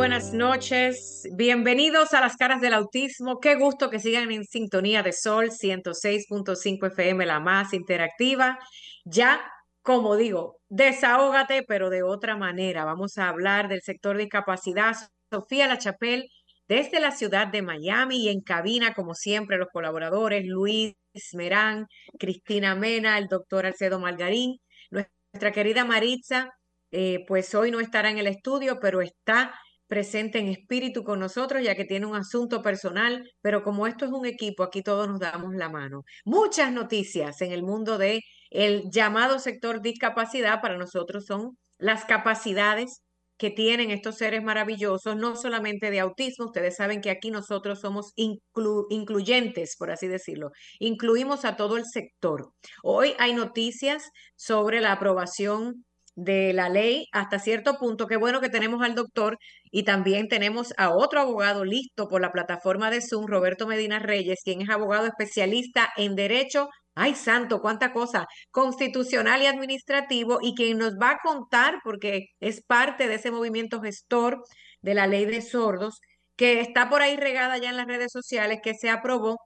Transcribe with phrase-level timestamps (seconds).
[0.00, 1.28] Buenas noches.
[1.36, 3.38] Bienvenidos a las caras del autismo.
[3.38, 8.58] Qué gusto que sigan en sintonía de Sol 106.5 FM, la más interactiva.
[9.04, 9.42] Ya,
[9.82, 12.86] como digo, desahógate, pero de otra manera.
[12.86, 14.96] Vamos a hablar del sector de discapacidad.
[15.30, 16.28] Sofía La Chapelle,
[16.66, 20.94] desde la ciudad de Miami y en cabina, como siempre, los colaboradores Luis
[21.34, 21.86] Merán,
[22.18, 24.56] Cristina Mena, el doctor Alcedo Margarín,
[24.90, 26.54] nuestra querida Maritza.
[26.90, 29.52] Eh, pues hoy no estará en el estudio, pero está
[29.90, 34.12] presente en espíritu con nosotros, ya que tiene un asunto personal, pero como esto es
[34.12, 36.04] un equipo, aquí todos nos damos la mano.
[36.24, 43.02] Muchas noticias en el mundo de el llamado sector discapacidad para nosotros son las capacidades
[43.36, 48.12] que tienen estos seres maravillosos, no solamente de autismo, ustedes saben que aquí nosotros somos
[48.14, 52.52] incluyentes, por así decirlo, incluimos a todo el sector.
[52.82, 55.86] Hoy hay noticias sobre la aprobación
[56.20, 58.06] de la ley hasta cierto punto.
[58.06, 59.38] Qué bueno que tenemos al doctor
[59.70, 64.40] y también tenemos a otro abogado listo por la plataforma de Zoom, Roberto Medina Reyes,
[64.44, 66.68] quien es abogado especialista en derecho.
[66.94, 72.62] Ay, santo, cuánta cosa, constitucional y administrativo, y quien nos va a contar, porque es
[72.62, 74.42] parte de ese movimiento gestor
[74.82, 76.00] de la ley de sordos,
[76.36, 79.38] que está por ahí regada ya en las redes sociales, que se aprobó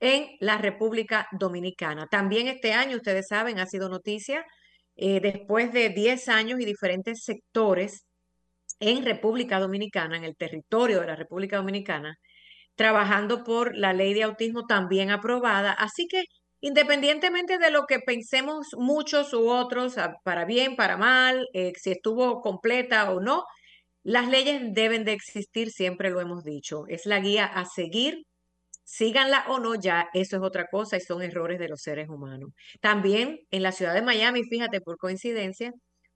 [0.00, 2.06] en la República Dominicana.
[2.10, 4.44] También este año, ustedes saben, ha sido noticia
[5.00, 8.04] eh, después de 10 años y diferentes sectores
[8.80, 12.16] en República Dominicana, en el territorio de la República Dominicana,
[12.74, 15.72] trabajando por la ley de autismo también aprobada.
[15.72, 16.24] Así que
[16.60, 22.42] independientemente de lo que pensemos muchos u otros, para bien, para mal, eh, si estuvo
[22.42, 23.44] completa o no,
[24.02, 26.84] las leyes deben de existir, siempre lo hemos dicho.
[26.88, 28.24] Es la guía a seguir
[28.90, 32.50] síganla o no, ya eso es otra cosa y son errores de los seres humanos.
[32.80, 35.72] También en la ciudad de Miami, fíjate por coincidencia,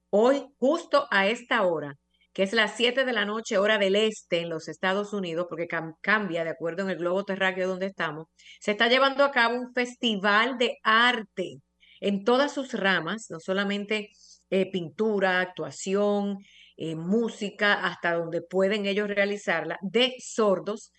[0.09, 1.95] hoy justo a esta hora,
[2.33, 5.67] que es las 7 de la noche, hora del este en los Estados Unidos, porque
[6.01, 8.27] cambia de acuerdo en el globo terráqueo donde estamos,
[8.59, 11.61] se está llevando a cabo un festival de arte
[12.01, 14.09] en todas sus ramas, no solamente
[14.49, 16.39] eh, pintura, actuación,
[16.75, 20.91] eh, música, hasta donde pueden ellos realizarla, de sordos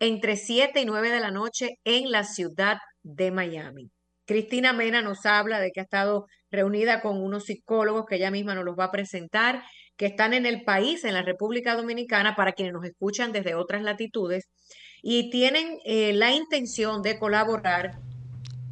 [0.00, 3.90] entre 7 y 9 de la noche en la ciudad de Miami.
[4.26, 8.54] Cristina Mena nos habla de que ha estado reunida con unos psicólogos que ella misma
[8.54, 9.62] nos los va a presentar,
[9.96, 13.82] que están en el país, en la República Dominicana, para quienes nos escuchan desde otras
[13.82, 14.48] latitudes,
[15.02, 17.98] y tienen eh, la intención de colaborar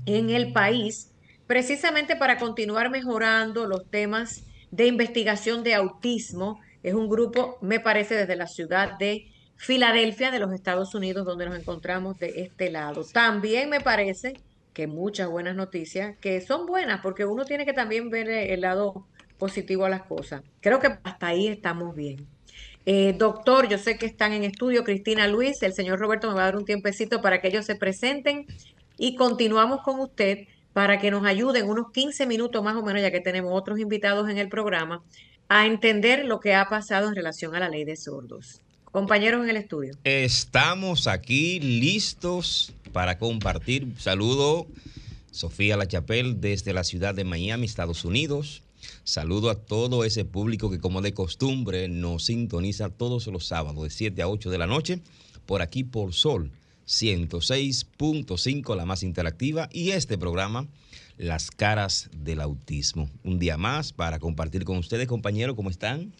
[0.07, 1.13] en el país
[1.47, 6.61] precisamente para continuar mejorando los temas de investigación de autismo.
[6.83, 11.47] Es un grupo, me parece, desde la ciudad de Filadelfia de los Estados Unidos, donde
[11.47, 13.05] nos encontramos de este lado.
[13.05, 14.35] También me parece
[14.73, 19.07] que muchas buenas noticias, que son buenas, porque uno tiene que también ver el lado
[19.39, 20.43] positivo a las cosas.
[20.61, 22.27] Creo que hasta ahí estamos bien.
[22.85, 26.43] Eh, doctor, yo sé que están en estudio Cristina Luis, el señor Roberto me va
[26.43, 28.47] a dar un tiempecito para que ellos se presenten
[28.99, 33.11] y continuamos con usted para que nos ayuden unos 15 minutos más o menos, ya
[33.11, 35.03] que tenemos otros invitados en el programa,
[35.49, 38.61] a entender lo que ha pasado en relación a la ley de sordos.
[38.93, 39.95] Compañeros en el estudio.
[40.05, 43.89] Estamos aquí listos para compartir.
[43.99, 44.67] Saludo
[45.31, 48.63] Sofía Lachapel desde la ciudad de Miami, Estados Unidos.
[49.03, 53.89] Saludo a todo ese público que como de costumbre nos sintoniza todos los sábados de
[53.89, 55.01] 7 a 8 de la noche
[55.47, 56.51] por aquí por Sol
[56.87, 60.67] 106.5, la más interactiva, y este programa,
[61.17, 63.09] Las caras del autismo.
[63.23, 66.13] Un día más para compartir con ustedes, compañeros, ¿cómo están?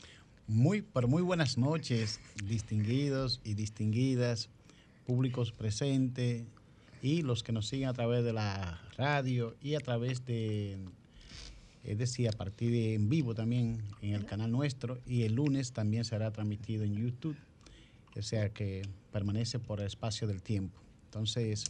[0.49, 4.51] Muy, pero muy buenas noches, distinguidos y distinguidas,
[5.07, 6.45] públicos presentes
[7.01, 10.79] y los que nos siguen a través de la radio y a través de,
[11.85, 15.73] es decir, a partir de en vivo también en el canal nuestro y el lunes
[15.73, 17.37] también será transmitido en YouTube,
[18.17, 20.81] o sea que permanece por el espacio del tiempo.
[21.05, 21.65] Entonces,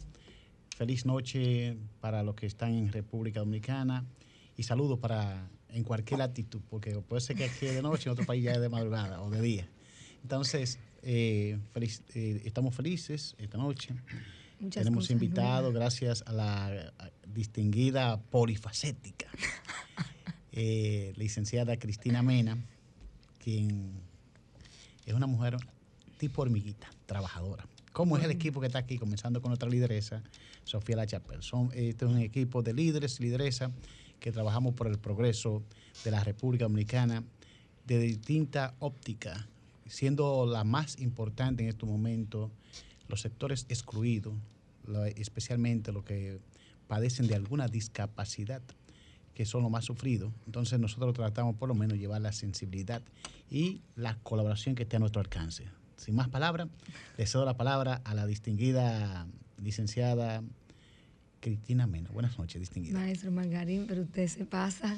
[0.75, 4.03] feliz noche para los que están en República Dominicana
[4.57, 8.13] y saludos para en cualquier latitud, porque puede ser que aquí es de noche, en
[8.13, 9.67] otro país ya es de madrugada o de día.
[10.21, 13.93] Entonces, eh, eh, estamos felices esta noche.
[14.69, 16.93] Tenemos invitados, gracias a la
[17.27, 19.27] distinguida polifacética,
[20.53, 22.57] eh, licenciada Cristina Mena,
[23.39, 23.91] quien
[25.05, 25.57] es una mujer
[26.17, 27.67] tipo hormiguita, trabajadora.
[27.91, 28.97] ¿Cómo es el equipo que está aquí?
[28.97, 30.23] Comenzando con nuestra lideresa,
[30.63, 31.07] Sofía La
[31.41, 33.71] Son, este es un equipo de líderes y lideresas
[34.23, 35.63] que trabajamos por el progreso
[36.05, 37.25] de la República Dominicana
[37.85, 39.49] de distinta óptica,
[39.85, 42.49] siendo la más importante en este momento
[43.09, 44.33] los sectores excluidos,
[45.17, 46.39] especialmente los que
[46.87, 48.61] padecen de alguna discapacidad,
[49.33, 50.31] que son los más sufridos.
[50.45, 53.01] Entonces nosotros tratamos por lo menos llevar la sensibilidad
[53.51, 55.65] y la colaboración que esté a nuestro alcance.
[55.97, 56.69] Sin más palabras,
[57.17, 59.27] le cedo la palabra a la distinguida
[59.61, 60.43] licenciada
[61.43, 62.09] Cristina Mena.
[62.09, 62.97] Buenas noches, distinguida.
[62.97, 64.97] Maestro Margarín, pero usted se pasa.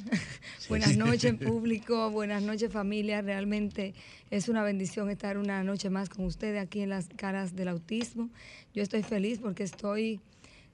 [0.70, 2.12] buenas noches, público.
[2.12, 3.24] Buenas noches, familia.
[3.24, 3.96] Realmente
[4.30, 8.30] es una bendición estar una noche más con ustedes aquí en las caras del autismo.
[8.76, 10.20] Yo estoy feliz porque estoy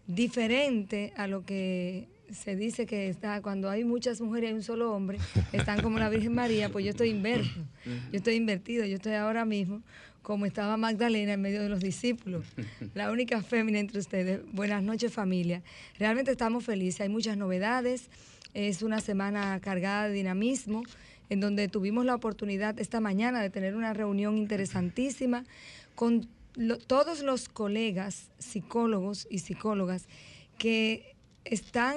[0.08, 4.94] diferente a lo que se dice que está cuando hay muchas mujeres y un solo
[4.94, 5.20] hombre,
[5.52, 9.44] están como la Virgen María, pues yo estoy inverso, yo estoy invertido, yo estoy ahora
[9.44, 9.82] mismo
[10.22, 12.46] como estaba Magdalena en medio de los discípulos,
[12.94, 14.42] la única fémina entre ustedes.
[14.52, 15.64] Buenas noches familia.
[15.98, 18.10] Realmente estamos felices, hay muchas novedades,
[18.54, 20.84] es una semana cargada de dinamismo,
[21.30, 25.46] en donde tuvimos la oportunidad esta mañana de tener una reunión interesantísima
[25.96, 26.28] con
[26.88, 30.08] todos los colegas, psicólogos y psicólogas
[30.58, 31.16] que
[31.46, 31.96] están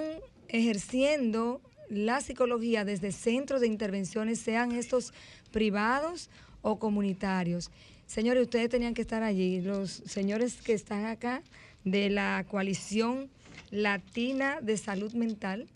[0.49, 1.61] ejerciendo
[1.91, 5.13] la psicología desde centros de intervenciones, sean estos
[5.51, 6.31] privados
[6.63, 7.71] o comunitarios.
[8.07, 9.61] Señores, ustedes tenían que estar allí.
[9.61, 11.43] Los señores que están acá
[11.85, 13.31] de la coalición
[13.71, 15.69] latina de salud mental,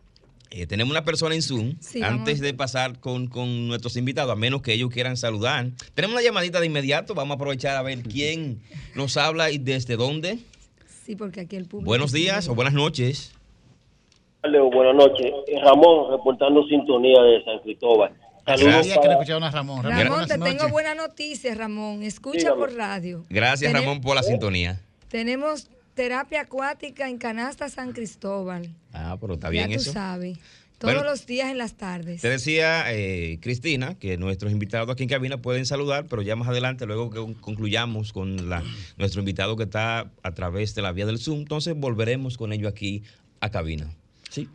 [0.49, 1.75] eh, tenemos una persona en Zoom.
[2.03, 3.29] Antes de pasar con,
[3.67, 5.67] nuestros invitados, a menos que ellos quieran saludar.
[5.94, 7.13] Tenemos una llamadita de inmediato.
[7.13, 8.61] Vamos a aprovechar a ver quién
[8.95, 10.39] nos habla y desde dónde.
[11.05, 11.85] Sí, porque aquí el público.
[11.88, 13.33] Buenos días o buenas noches.
[14.41, 15.25] Buenas noches.
[15.47, 18.13] Eh, Ramón, reportando sintonía de San Cristóbal.
[18.45, 19.83] Saludos a Ramón.
[19.83, 22.04] Ramón, te tengo buena noticia, Ramón.
[22.04, 23.25] Escucha por radio.
[23.30, 24.80] Gracias, Ramón, por la sintonía.
[25.09, 28.69] Tenemos terapia acuática en Canasta San Cristóbal.
[28.94, 30.37] Ah, pero está bien ya tú sabes.
[30.77, 32.21] Todos los días en las tardes.
[32.21, 36.47] Te decía, eh, Cristina, que nuestros invitados aquí en cabina pueden saludar, pero ya más
[36.49, 38.63] adelante, luego que concluyamos con la,
[38.95, 42.68] nuestro invitado que está a través de la vía del Zoom, entonces volveremos con ello
[42.68, 43.01] aquí
[43.42, 43.89] a cabina.
[44.30, 44.47] Sí.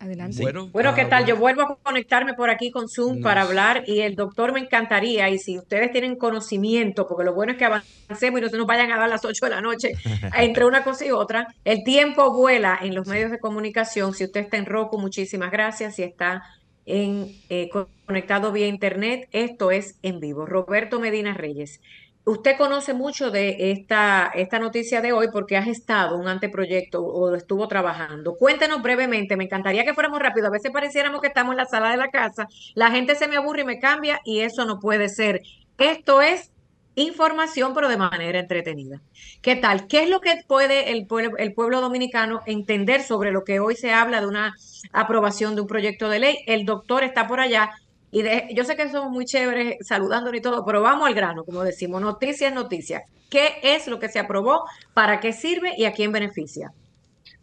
[0.00, 0.44] Adelante.
[0.72, 1.26] Bueno, ¿qué tal?
[1.26, 5.28] Yo vuelvo a conectarme por aquí con Zoom para hablar y el doctor me encantaría
[5.28, 8.66] y si ustedes tienen conocimiento, porque lo bueno es que avancemos y no se nos
[8.66, 9.92] vayan a dar las 8 de la noche
[10.38, 14.14] entre una cosa y otra, el tiempo vuela en los medios de comunicación.
[14.14, 15.96] Si usted está en Roku, muchísimas gracias.
[15.96, 16.44] Si está
[16.86, 17.68] en, eh,
[18.06, 20.46] conectado vía internet, esto es en vivo.
[20.46, 21.80] Roberto Medina Reyes.
[22.28, 27.34] Usted conoce mucho de esta, esta noticia de hoy porque has estado un anteproyecto o
[27.34, 28.36] estuvo trabajando.
[28.36, 30.48] Cuéntenos brevemente, me encantaría que fuéramos rápido.
[30.48, 33.38] A veces pareciéramos que estamos en la sala de la casa, la gente se me
[33.38, 35.40] aburre y me cambia y eso no puede ser.
[35.78, 36.52] Esto es
[36.96, 39.00] información, pero de manera entretenida.
[39.40, 39.86] ¿Qué tal?
[39.86, 43.74] ¿Qué es lo que puede el pueblo, el pueblo dominicano entender sobre lo que hoy
[43.74, 44.54] se habla de una
[44.92, 46.38] aprobación de un proyecto de ley?
[46.46, 47.70] El doctor está por allá
[48.10, 51.62] y yo sé que somos muy chéveres saludándonos y todo, pero vamos al grano, como
[51.62, 53.02] decimos, noticias, noticias.
[53.30, 54.64] ¿Qué es lo que se aprobó?
[54.94, 56.72] ¿Para qué sirve y a quién beneficia?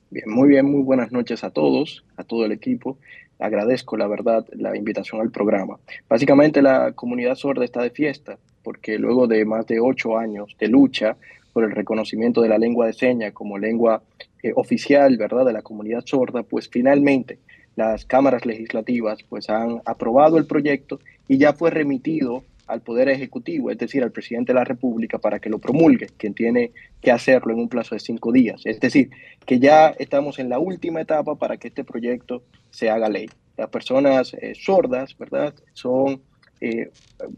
[0.10, 2.98] Bien, muy bien, muy buenas noches a todos, a todo el equipo.
[3.38, 5.78] Agradezco, la verdad, la invitación al programa.
[6.10, 10.68] Básicamente la comunidad sorda está de fiesta porque luego de más de ocho años de
[10.68, 11.16] lucha
[11.54, 14.02] por el reconocimiento de la lengua de señas como lengua
[14.42, 17.38] eh, oficial, ¿verdad?, de la comunidad sorda, pues finalmente
[17.76, 23.70] las cámaras legislativas pues han aprobado el proyecto y ya fue remitido al Poder Ejecutivo,
[23.70, 27.54] es decir, al presidente de la República, para que lo promulgue, quien tiene que hacerlo
[27.54, 28.62] en un plazo de cinco días.
[28.66, 29.12] Es decir,
[29.46, 33.30] que ya estamos en la última etapa para que este proyecto se haga ley.
[33.58, 36.22] Las personas eh, sordas, ¿verdad?, son
[36.60, 36.90] eh,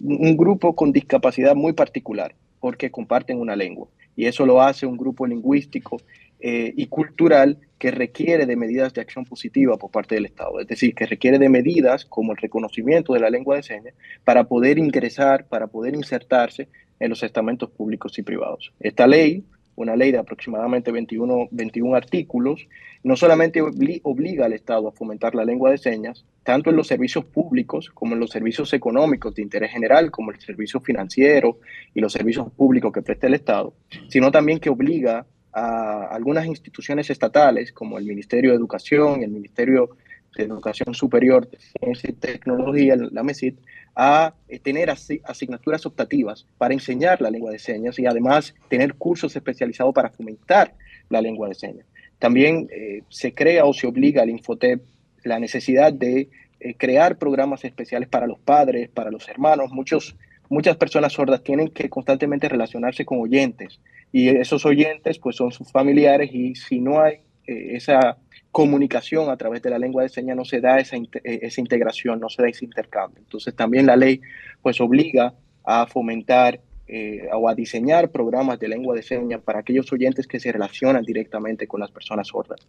[0.01, 3.87] un grupo con discapacidad muy particular, porque comparten una lengua.
[4.15, 6.01] Y eso lo hace un grupo lingüístico
[6.39, 10.67] eh, y cultural que requiere de medidas de acción positiva por parte del Estado, es
[10.67, 14.77] decir, que requiere de medidas como el reconocimiento de la lengua de señas para poder
[14.77, 16.67] ingresar, para poder insertarse
[16.99, 18.73] en los estamentos públicos y privados.
[18.79, 22.67] Esta ley, una ley de aproximadamente 21, 21 artículos,
[23.03, 27.25] no solamente obliga al Estado a fomentar la lengua de señas, tanto en los servicios
[27.25, 31.59] públicos como en los servicios económicos de interés general, como el servicio financiero
[31.93, 33.73] y los servicios públicos que presta el Estado,
[34.09, 35.25] sino también que obliga
[35.57, 39.97] a algunas instituciones estatales como el Ministerio de Educación y el Ministerio
[40.35, 43.55] de Educación Superior de Ciencia y Tecnología, la MESID,
[43.95, 49.35] a eh, tener asignaturas optativas para enseñar la lengua de señas y además tener cursos
[49.35, 50.75] especializados para fomentar
[51.09, 51.87] la lengua de señas.
[52.19, 54.83] También eh, se crea o se obliga al Infotep
[55.23, 59.71] la necesidad de eh, crear programas especiales para los padres, para los hermanos.
[59.71, 60.15] Muchos,
[60.49, 63.79] muchas personas sordas tienen que constantemente relacionarse con oyentes
[64.11, 68.17] y esos oyentes pues son sus familiares y si no hay eh, esa
[68.51, 72.19] comunicación a través de la lengua de señas no se da esa, eh, esa integración,
[72.19, 73.19] no se da ese intercambio.
[73.19, 74.21] Entonces también la ley
[74.61, 75.33] pues obliga
[75.63, 80.39] a fomentar eh, o a diseñar programas de lengua de señas para aquellos oyentes que
[80.39, 82.65] se relacionan directamente con las personas sordas.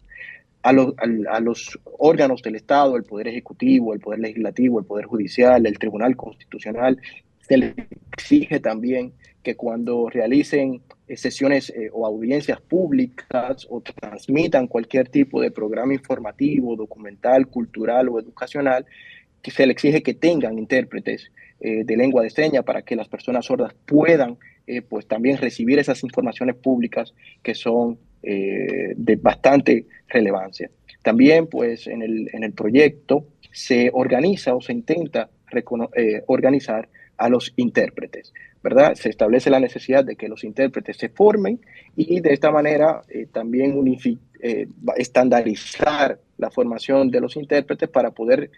[0.64, 5.64] A, a, los órganos del Estado, el Poder Ejecutivo, el Poder Legislativo, el Poder Judicial,
[5.64, 7.00] el Tribunal Constitucional,
[7.40, 7.74] se les
[8.12, 9.12] exige también
[9.44, 10.82] que cuando realicen
[11.16, 18.20] sesiones eh, o audiencias públicas o transmitan cualquier tipo de programa informativo, documental, cultural o
[18.20, 18.86] educacional,
[19.42, 23.08] que se le exige que tengan intérpretes eh, de lengua de señas para que las
[23.08, 24.36] personas sordas puedan
[24.90, 30.70] pues también recibir esas informaciones públicas que son de bastante relevancia.
[31.02, 35.30] También pues en el, en el proyecto se organiza o se intenta
[36.26, 38.32] organizar a los intérpretes.
[38.62, 38.94] ¿verdad?
[38.94, 41.60] Se establece la necesidad de que los intérpretes se formen
[41.96, 43.74] y de esta manera eh, también
[44.40, 48.50] eh, estandarizar la formación de los intérpretes para poder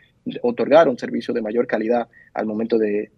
[0.43, 3.11] otorgar un servicio de mayor calidad al momento de,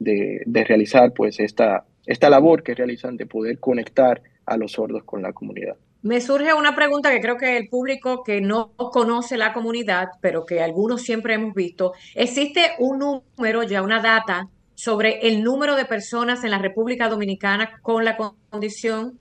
[0.47, 5.33] realizar pues esta, esta labor que realizan de poder conectar a los sordos con la
[5.33, 5.77] comunidad.
[6.03, 10.45] Me surge una pregunta que creo que el público que no conoce la comunidad, pero
[10.45, 14.49] que algunos siempre hemos visto, ¿existe un número, ya una data
[14.83, 19.21] sobre el número de personas en la República Dominicana con la condición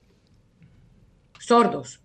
[1.38, 2.00] sordos.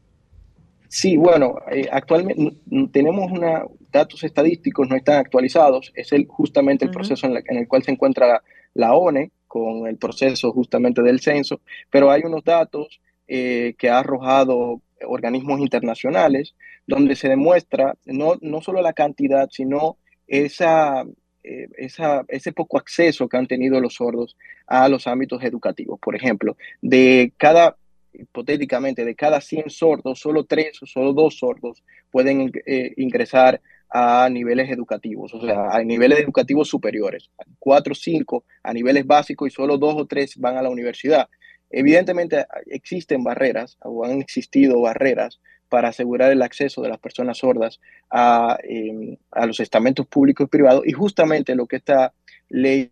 [0.87, 2.55] Sí, bueno, eh, actualmente
[2.91, 7.81] tenemos una, datos estadísticos, no están actualizados, es el, justamente el proceso en, el cual
[7.81, 8.43] se encuentra
[8.75, 11.59] la, ONE con el proceso justamente del censo,
[11.89, 16.53] pero hay unos datos eh, que ha arrojado organismos internacionales
[16.85, 19.97] donde se demuestra no, no solo la cantidad, sino
[20.27, 21.05] esa,
[21.47, 21.89] eh,
[22.27, 24.35] ese poco acceso que han tenido los sordos
[24.65, 25.99] a los ámbitos educativos.
[25.99, 27.77] Por ejemplo, de cada,
[28.13, 34.27] hipotéticamente, de cada 100 sordos, solo 3 o solo 2 sordos pueden eh, ingresar a
[34.29, 39.51] niveles educativos, o sea, a niveles educativos superiores, 4 o 5 a niveles básicos y
[39.51, 41.29] solo 2 o 3 van a la universidad.
[41.69, 47.79] Evidentemente existen barreras o han existido barreras para asegurar el acceso de las personas sordas
[48.09, 50.85] a, em, a los estamentos públicos y privados.
[50.85, 52.13] Y justamente lo que esta
[52.49, 52.91] ley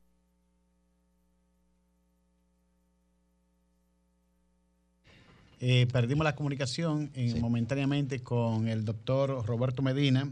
[5.67, 10.29] Eh, perdimos la comunicación momentáneamente con el doctor Roberto Medina,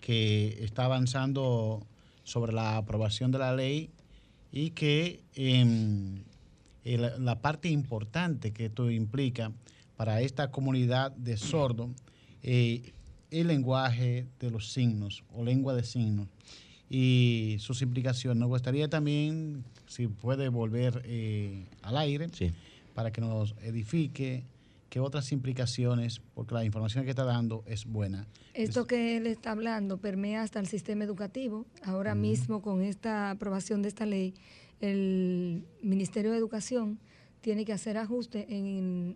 [0.00, 1.86] que está avanzando
[2.24, 3.90] sobre la aprobación de la ley
[4.50, 6.24] y que em,
[6.84, 9.52] la parte importante que esto implica
[9.96, 11.90] para esta comunidad de sordos
[12.42, 12.92] eh,
[13.30, 16.28] el lenguaje de los signos o lengua de signos
[16.88, 18.38] y sus implicaciones.
[18.38, 22.28] Nos gustaría también, si puede volver eh, al aire,
[22.94, 24.44] para que nos edifique
[24.90, 28.28] qué otras implicaciones, porque la información que está dando es buena.
[28.52, 31.66] Esto que él está hablando permea hasta el sistema educativo.
[31.82, 34.34] Ahora mismo, con esta aprobación de esta ley,
[34.80, 37.00] el Ministerio de Educación
[37.44, 38.46] tiene que hacer ajustes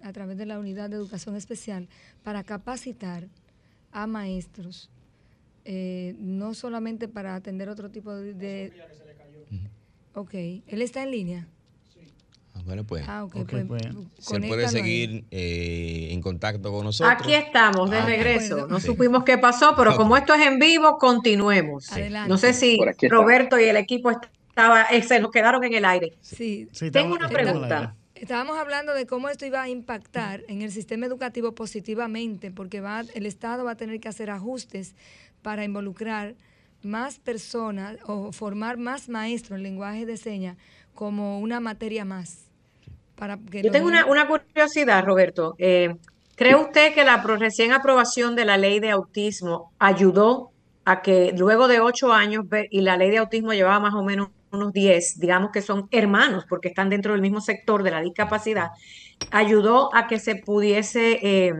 [0.04, 1.88] a través de la unidad de educación especial
[2.22, 3.26] para capacitar
[3.90, 4.90] a maestros,
[5.64, 8.34] eh, no solamente para atender otro tipo de...
[8.34, 8.72] de
[10.12, 11.48] ok, ¿él está en línea?
[12.54, 13.04] Ah, bueno, pues.
[13.08, 13.82] Ah, ok, Ok, pues, pues.
[14.18, 17.16] Se puede seguir eh, en contacto con nosotros.
[17.18, 18.56] Aquí estamos de Ah, regreso.
[18.56, 18.68] bueno.
[18.68, 18.88] No Sí.
[18.88, 21.90] supimos qué pasó, pero como esto es en vivo, continuemos.
[21.92, 22.28] Adelante.
[22.28, 22.78] No sé si.
[23.08, 26.12] Roberto y el equipo estaba, eh, se nos quedaron en el aire.
[26.20, 27.94] Sí, Sí, Tengo estamos- una pregunta.
[28.20, 33.02] Estábamos hablando de cómo esto iba a impactar en el sistema educativo positivamente, porque va,
[33.14, 34.94] el Estado va a tener que hacer ajustes
[35.42, 36.34] para involucrar
[36.82, 40.56] más personas o formar más maestros en lenguaje de señas
[40.94, 42.46] como una materia más.
[43.16, 45.54] Para que Yo tengo una, una curiosidad, Roberto.
[45.58, 45.94] Eh,
[46.34, 50.50] ¿Cree usted que la recién aprobación de la ley de autismo ayudó
[50.84, 54.28] a que luego de ocho años, y la ley de autismo llevaba más o menos
[54.52, 58.68] unos diez, digamos que son hermanos porque están dentro del mismo sector de la discapacidad,
[59.30, 61.54] ayudó a que se pudiese eh,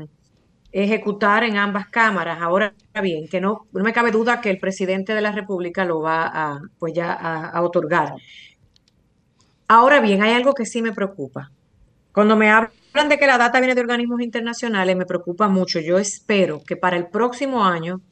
[0.73, 2.41] ejecutar en ambas cámaras?
[2.43, 6.01] Ahora bien, que no, no me cabe duda que el presidente de la República lo
[6.03, 8.15] va a, pues ya a- otorgar.
[9.69, 11.51] Ahora bien, hay algo que sí me preocupa.
[12.13, 15.81] Cuando me hablan de que la data viene de organismos internacionales, me preocupa mucho.
[15.81, 18.03] Yo espero que para el próximo año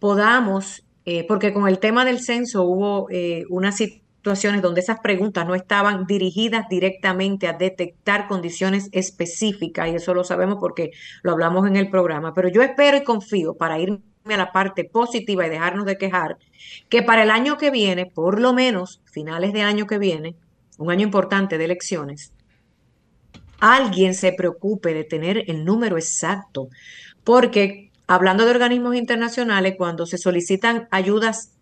[0.00, 3.76] podamos, eh, porque con el tema del censo hubo eh, unas
[4.60, 10.56] donde esas preguntas no estaban dirigidas directamente a detectar condiciones específicas, y eso lo sabemos
[10.58, 10.90] porque
[11.22, 12.34] lo hablamos en el programa.
[12.34, 16.38] Pero yo espero y confío para irme a la parte positiva y dejarnos de quejar,
[16.88, 20.34] que para el año que viene, por lo menos finales de año que viene,
[20.78, 22.32] un año importante de elecciones,
[23.60, 26.68] alguien se preocupe de tener el número exacto,
[27.24, 31.52] porque hablando de organismos internacionales, cuando se solicitan ayudas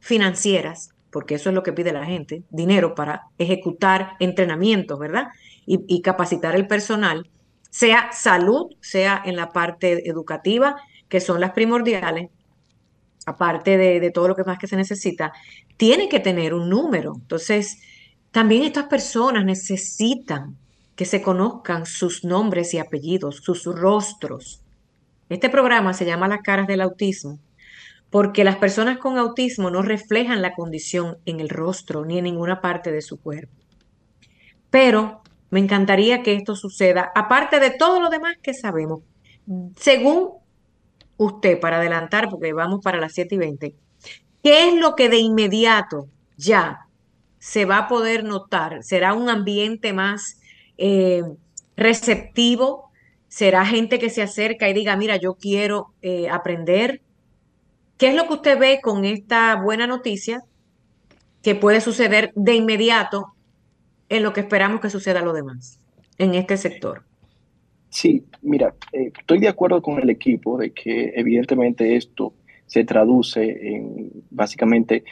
[0.00, 5.28] financieras, porque eso es lo que pide la gente, dinero para ejecutar entrenamientos, ¿verdad?
[5.64, 7.30] Y, capacitar el personal,
[7.70, 10.74] sea salud, sea en la parte educativa,
[11.08, 12.30] que son las primordiales,
[13.26, 15.32] aparte de, de todo lo que más que se necesita,
[15.76, 17.12] tiene que tener un número.
[17.14, 17.78] Entonces,
[18.32, 20.56] también estas personas necesitan
[20.96, 24.64] que se conozcan sus nombres y apellidos, sus rostros.
[25.28, 27.38] Este programa se llama Las caras del autismo
[28.14, 32.60] porque las personas con autismo no reflejan la condición en el rostro ni en ninguna
[32.60, 33.52] parte de su cuerpo.
[34.70, 39.00] Pero me encantaría que esto suceda, aparte de todo lo demás que sabemos.
[39.76, 40.30] Según
[41.16, 43.74] usted, para adelantar, porque vamos para las 7 y 20,
[44.44, 46.86] ¿qué es lo que de inmediato ya
[47.40, 48.84] se va a poder notar?
[48.84, 50.40] ¿Será un ambiente más
[50.78, 51.24] eh,
[51.76, 52.92] receptivo?
[53.26, 57.00] ¿Será gente que se acerca y diga, mira, yo quiero eh, aprender?
[58.04, 60.42] ¿Qué es lo que usted ve con esta buena noticia
[61.42, 63.32] que puede suceder de inmediato
[64.10, 65.80] en lo que esperamos que suceda lo demás
[66.18, 67.04] en este sector?
[67.88, 72.34] Sí, mira, eh, estoy de acuerdo con el equipo de que evidentemente esto
[72.66, 75.02] se traduce en básicamente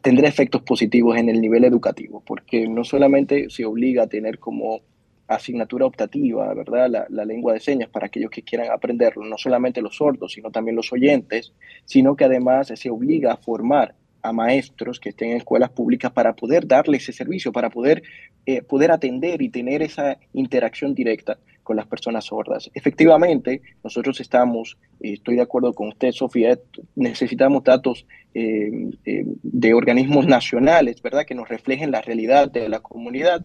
[0.00, 4.82] tendrá efectos positivos en el nivel educativo, porque no solamente se obliga a tener como
[5.28, 7.06] asignatura optativa, ¿verdad?
[7.10, 10.74] La, lengua de señas para aquellos que quieran aprenderlo, no solamente los sordos, sino también
[10.74, 11.52] los oyentes,
[11.84, 16.34] sino que además se obliga a formar a maestros que estén en escuelas públicas para
[16.34, 18.02] poder darle ese servicio, para poder,
[18.46, 22.70] eh, poder atender y tener esa interacción directa con las personas sordas.
[22.72, 26.58] Efectivamente, nosotros estamos, eh, estoy de acuerdo con usted, Sofía,
[26.96, 28.70] necesitamos datos eh,
[29.04, 33.44] de organismos nacionales, ¿verdad?, que nos reflejen la realidad de la comunidad.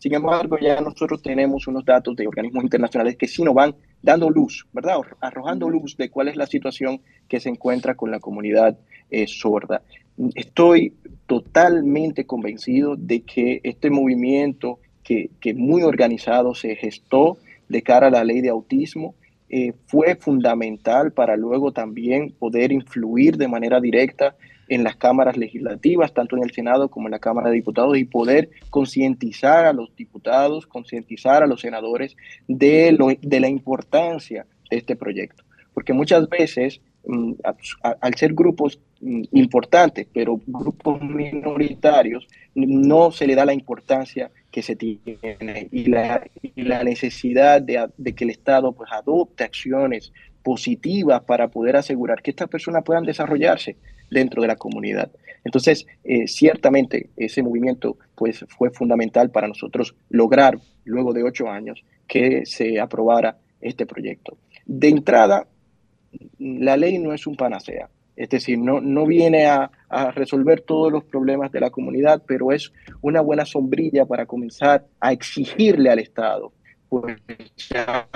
[0.00, 4.30] Sin embargo, ya nosotros tenemos unos datos de organismos internacionales que sí nos van dando
[4.30, 4.96] luz, ¿verdad?
[5.20, 8.78] Arrojando luz de cuál es la situación que se encuentra con la comunidad
[9.10, 9.82] eh, sorda.
[10.34, 10.94] Estoy
[11.26, 17.36] totalmente convencido de que este movimiento que, que, muy organizado se gestó
[17.68, 19.14] de cara a la ley de autismo
[19.50, 24.34] eh, fue fundamental para luego también poder influir de manera directa
[24.70, 28.04] en las cámaras legislativas, tanto en el Senado como en la Cámara de Diputados, y
[28.04, 34.76] poder concientizar a los diputados, concientizar a los senadores de, lo, de la importancia de
[34.76, 35.42] este proyecto.
[35.74, 37.32] Porque muchas veces, mm,
[38.00, 44.62] al ser grupos mm, importantes, pero grupos minoritarios, no se le da la importancia que
[44.62, 50.12] se tiene y la, y la necesidad de, de, que el Estado pues, adopte acciones
[50.44, 53.76] positivas para poder asegurar que estas personas puedan desarrollarse
[54.10, 55.10] dentro de la comunidad.
[55.44, 61.82] Entonces, eh, ciertamente ese movimiento pues, fue fundamental para nosotros lograr, luego de ocho años,
[62.06, 64.36] que se aprobara este proyecto.
[64.66, 65.46] De entrada,
[66.38, 70.92] la ley no es un panacea, es decir, no, no viene a, a, resolver todos
[70.92, 76.00] los problemas de la comunidad, pero es una buena sombrilla para comenzar a exigirle al
[76.00, 76.52] Estado
[76.90, 77.16] pues
[77.70, 78.08] ya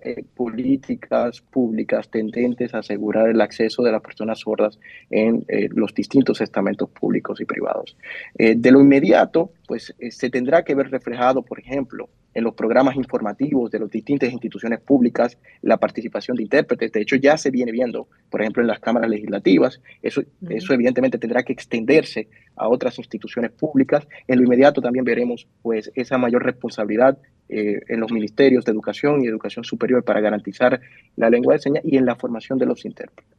[0.00, 4.78] eh, políticas públicas tendentes a asegurar el acceso de las personas sordas
[5.10, 7.96] en eh, los distintos estamentos públicos y privados.
[8.38, 12.96] Eh, de lo inmediato, pues se tendrá que ver reflejado, por ejemplo, en los programas
[12.96, 16.92] informativos de las distintas instituciones públicas, la participación de intérpretes.
[16.92, 19.80] De hecho, ya se viene viendo, por ejemplo, en las cámaras legislativas.
[20.02, 24.06] Eso, eso evidentemente tendrá que extenderse a otras instituciones públicas.
[24.28, 27.18] En lo inmediato también veremos pues, esa mayor responsabilidad
[27.48, 30.80] eh, en los ministerios de educación y educación superior para garantizar
[31.16, 33.36] la lengua de señas y en la formación de los intérpretes.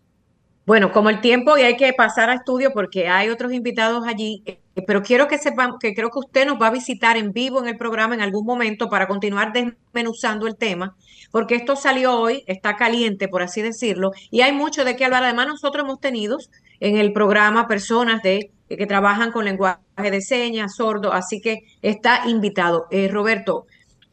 [0.65, 4.43] Bueno, como el tiempo y hay que pasar a estudio porque hay otros invitados allí,
[4.87, 7.67] pero quiero que sepan que creo que usted nos va a visitar en vivo en
[7.67, 10.95] el programa en algún momento para continuar desmenuzando el tema,
[11.31, 15.23] porque esto salió hoy, está caliente, por así decirlo, y hay mucho de qué hablar.
[15.23, 16.37] Además, nosotros hemos tenido
[16.79, 22.27] en el programa personas de que trabajan con lenguaje de señas, sordo, así que está
[22.27, 22.87] invitado.
[22.89, 23.67] Eh, Roberto,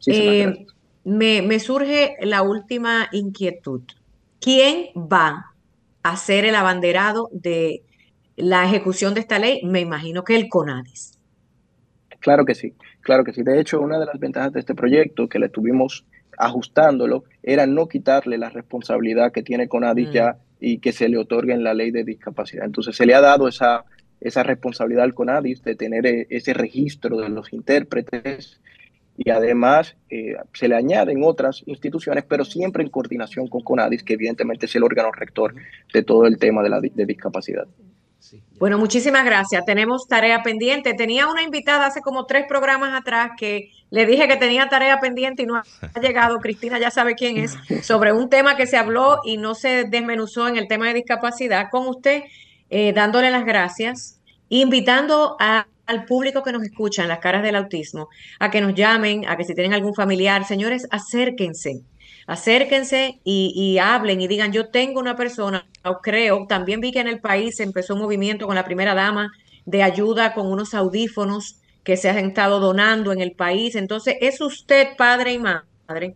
[0.05, 0.65] eh,
[1.03, 3.81] me, me surge la última inquietud.
[4.39, 5.53] ¿Quién va
[6.03, 7.83] a ser el abanderado de
[8.35, 9.61] la ejecución de esta ley?
[9.63, 11.19] Me imagino que el CONADIS.
[12.19, 13.41] Claro que sí, claro que sí.
[13.43, 16.05] De hecho, una de las ventajas de este proyecto que le tuvimos
[16.37, 20.11] ajustándolo era no quitarle la responsabilidad que tiene CONADIS mm.
[20.11, 22.65] ya y que se le otorgue en la ley de discapacidad.
[22.65, 23.85] Entonces se le ha dado esa,
[24.19, 28.61] esa responsabilidad al CONADIS de tener eh, ese registro de los intérpretes
[29.17, 34.13] y además eh, se le añaden otras instituciones, pero siempre en coordinación con CONADIS, que
[34.13, 35.53] evidentemente es el órgano rector
[35.93, 37.67] de todo el tema de la de discapacidad.
[38.59, 39.65] Bueno, muchísimas gracias.
[39.65, 40.93] Tenemos tarea pendiente.
[40.93, 45.43] Tenía una invitada hace como tres programas atrás que le dije que tenía tarea pendiente
[45.43, 45.63] y no ha
[46.01, 46.39] llegado.
[46.39, 50.47] Cristina ya sabe quién es, sobre un tema que se habló y no se desmenuzó
[50.47, 51.69] en el tema de discapacidad.
[51.71, 52.23] Con usted,
[52.69, 57.55] eh, dándole las gracias, invitando a al público que nos escucha en las caras del
[57.55, 58.07] autismo,
[58.39, 61.81] a que nos llamen, a que si tienen algún familiar, señores, acérquense,
[62.31, 67.07] acérquense y, hablen y digan, yo tengo una persona, o creo, también vi que en
[67.07, 69.31] el país empezó un movimiento con la primera dama
[69.65, 73.75] de ayuda con unos audífonos que se han estado donando en el país.
[73.75, 76.15] Entonces, ¿es usted padre y madre?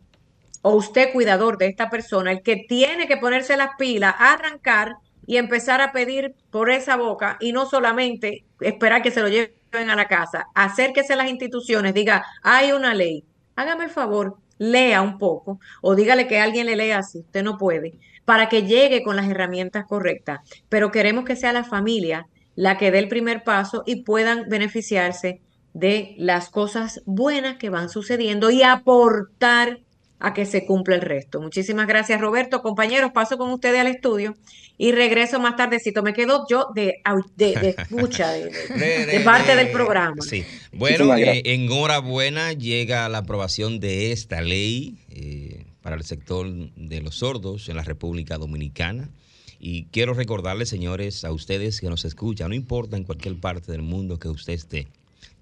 [0.68, 4.96] o usted cuidador de esta persona, el que tiene que ponerse las pilas, arrancar
[5.28, 9.92] y empezar a pedir por esa boca y no solamente esperar que se lo lleven
[9.92, 13.24] a la casa, acérquese a las instituciones, diga, hay una ley,
[13.56, 17.58] hágame el favor, lea un poco o dígale que alguien le lea si usted no
[17.58, 20.40] puede, para que llegue con las herramientas correctas.
[20.70, 25.42] Pero queremos que sea la familia la que dé el primer paso y puedan beneficiarse
[25.74, 29.80] de las cosas buenas que van sucediendo y aportar
[30.26, 31.40] a que se cumpla el resto.
[31.40, 32.64] Muchísimas gracias, Roberto.
[32.64, 34.36] Compañeros, paso con ustedes al estudio
[34.76, 36.02] y regreso más tardecito.
[36.02, 36.96] Me quedo yo de,
[37.36, 40.16] de, escucha, de, parte del programa.
[40.28, 40.44] Sí.
[40.74, 47.18] Bueno, eh, enhorabuena, llega la aprobación de esta ley eh, para el sector de los
[47.18, 49.12] sordos en la República Dominicana.
[49.60, 53.84] Y quiero recordarles, señores, a ustedes que nos escuchan, no importa en cualquier parte del
[53.84, 54.88] mundo que usted esté,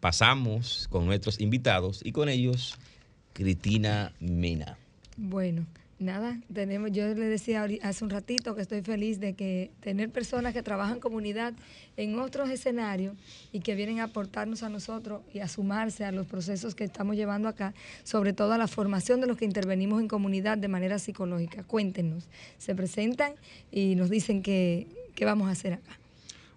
[0.00, 2.78] pasamos con nuestros invitados y con ellos
[3.38, 4.76] Cristina Mina.
[5.16, 5.64] Bueno,
[6.00, 10.52] nada, tenemos, yo le decía hace un ratito que estoy feliz de que tener personas
[10.52, 11.54] que trabajan en comunidad
[11.96, 13.16] en otros escenarios
[13.52, 17.14] y que vienen a aportarnos a nosotros y a sumarse a los procesos que estamos
[17.14, 20.98] llevando acá, sobre todo a la formación de los que intervenimos en comunidad de manera
[20.98, 21.62] psicológica.
[21.62, 22.24] Cuéntenos,
[22.58, 23.34] se presentan
[23.70, 24.88] y nos dicen qué,
[25.20, 25.96] vamos a hacer acá.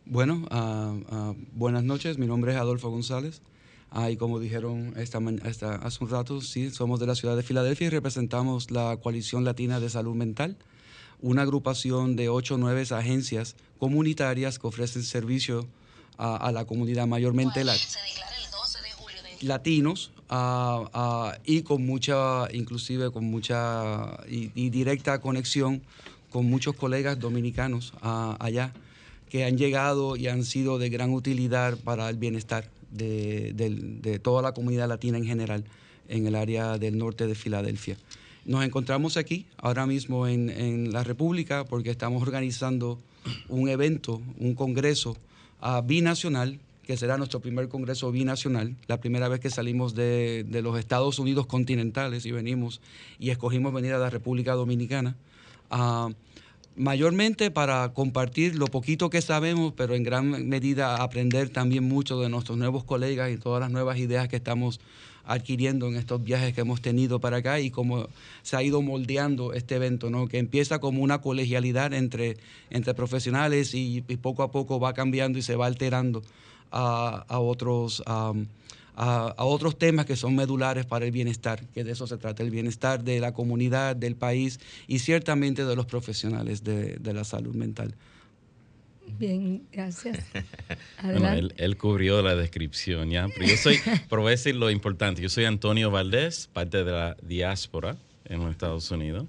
[0.07, 3.43] Bueno, ah, ah, buenas noches, mi nombre es Adolfo González.
[3.93, 7.43] Ah, y como dijeron esta, esta, hace un rato, sí, somos de la ciudad de
[7.43, 10.55] Filadelfia y representamos la Coalición Latina de Salud Mental,
[11.21, 15.67] una agrupación de ocho o nueve agencias comunitarias que ofrecen servicio
[16.17, 17.75] a, la comunidad, mayormente la,
[19.41, 20.11] latinos,
[21.43, 25.81] y con mucha, inclusive con mucha y, directa conexión
[26.29, 28.71] con muchos colegas dominicanos allá
[29.29, 34.53] que han llegado y han sido de gran utilidad para el bienestar de, toda la
[34.53, 35.63] comunidad latina en general
[36.07, 37.97] en el área del norte de Filadelfia.
[38.45, 42.99] Nos encontramos aquí ahora mismo en, la República porque estamos organizando
[43.49, 45.15] un evento, un congreso
[45.61, 50.77] uh, binacional, que será nuestro primer congreso binacional, la primera vez que salimos de, los
[50.79, 52.81] Estados Unidos continentales y venimos
[53.19, 55.15] y escogimos venir a la República Dominicana
[55.69, 56.09] ah,
[56.75, 62.29] mayormente para compartir lo poquito que sabemos, pero en gran medida aprender también mucho de
[62.29, 64.79] nuestros nuevos colegas y todas las nuevas ideas que estamos
[65.25, 68.07] adquiriendo en estos viajes que hemos tenido para acá y cómo
[68.41, 70.27] se ha ido moldeando este evento, ¿no?
[70.27, 72.37] que empieza como una colegialidad entre,
[72.69, 76.23] entre profesionales y, poco a poco va cambiando y se va alterando
[76.71, 78.03] a, otros...
[79.03, 82.51] a, otros temas que son medulares para el bienestar, que de eso se trata, el
[82.51, 87.95] bienestar de la comunidad, del país y ciertamente de los profesionales de la salud mental.
[89.19, 90.19] Bien, gracias.
[91.57, 93.27] él, cubrió la descripción, ¿ya?
[93.27, 93.77] Pero yo soy,
[94.09, 98.89] por decir lo importante, yo soy Antonio Valdés, parte de la diáspora en los Estados
[98.91, 99.25] Unidos,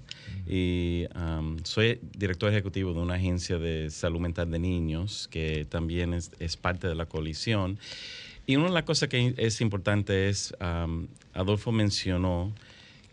[0.47, 6.13] y um, soy director ejecutivo de una agencia de salud mental de niños que también
[6.13, 7.77] es, parte de la coalición.
[8.45, 12.53] Y una de las cosas que es importante es, um, Adolfo mencionó,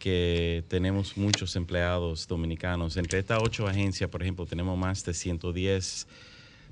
[0.01, 2.97] que tenemos muchos empleados dominicanos.
[2.97, 6.09] Entre estas ocho agencias, por ejemplo, tenemos más de 110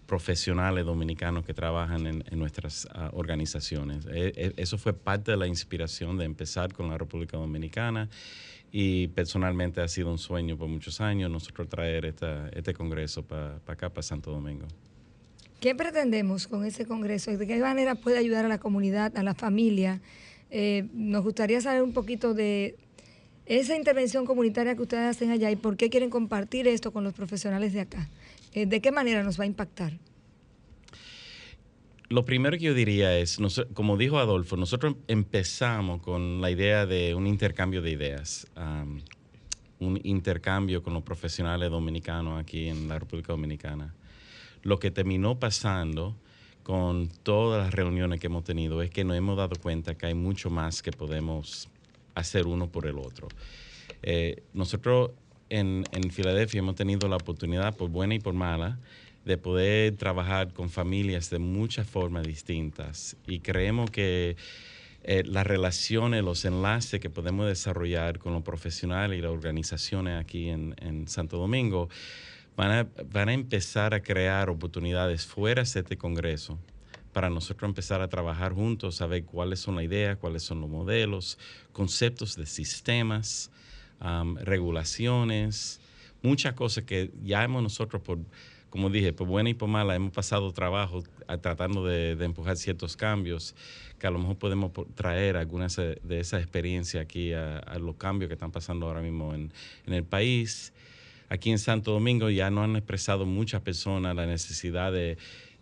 [0.06, 4.06] profesionales dominicanos que trabajan en, nuestras ah, organizaciones.
[4.06, 8.08] E, e, eso fue parte de la inspiración de empezar con la República Dominicana
[8.72, 13.60] y personalmente ha sido un sueño por muchos años nosotros traer esta, este congreso para
[13.66, 14.66] acá, para Santo Domingo.
[15.60, 17.36] ¿Qué pretendemos con ese congreso?
[17.36, 20.00] ¿De qué manera puede ayudar a la comunidad, a la familia?
[20.50, 22.76] Eh, nos gustaría saber un poquito de
[23.44, 27.12] esa intervención comunitaria que ustedes hacen allá y por qué quieren compartir esto con los
[27.12, 28.08] profesionales de acá.
[28.54, 29.94] Eh, ¿De qué manera nos va a impactar?
[32.08, 33.38] Lo primero que yo diría es,
[33.74, 38.46] como dijo Adolfo, nosotros empezamos con la idea de un intercambio de ideas,
[39.78, 43.94] un intercambio con los profesionales dominicanos aquí en la República Dominicana.
[44.62, 46.16] Lo que terminó pasando
[46.62, 50.14] con todas las reuniones que hemos tenido es que nos hemos dado cuenta que hay
[50.14, 51.68] mucho más que podemos
[52.14, 53.28] hacer uno por el otro.
[54.02, 55.12] Eh, nosotros
[55.50, 58.78] en, Filadelfia hemos tenido la oportunidad, por buena y por mala,
[59.24, 63.16] de poder trabajar con familias de muchas formas distintas.
[63.26, 64.36] Y creemos que
[65.04, 70.48] eh, las relaciones, los enlaces que podemos desarrollar con los profesionales y las organizaciones aquí
[70.48, 71.88] en, Santo Domingo
[72.58, 76.58] van a, empezar a crear oportunidades fuera de este Congreso
[77.12, 81.38] para nosotros empezar a trabajar juntos, saber cuáles son las ideas, cuáles son los modelos,
[81.72, 83.52] conceptos de sistemas
[84.40, 85.80] regulaciones,
[86.20, 88.18] muchas cosas que ya hemos nosotros, por,
[88.70, 91.04] como dije, por buena y por mala, hemos pasado trabajo
[91.40, 93.54] tratando de, empujar ciertos cambios
[94.00, 98.34] que a lo mejor podemos traer algunas de esas experiencias aquí a, los cambios que
[98.34, 99.52] están pasando ahora mismo en,
[99.86, 100.72] el país.
[101.28, 105.16] Aquí en Santo Domingo ya no han expresado muchas personas la necesidad de,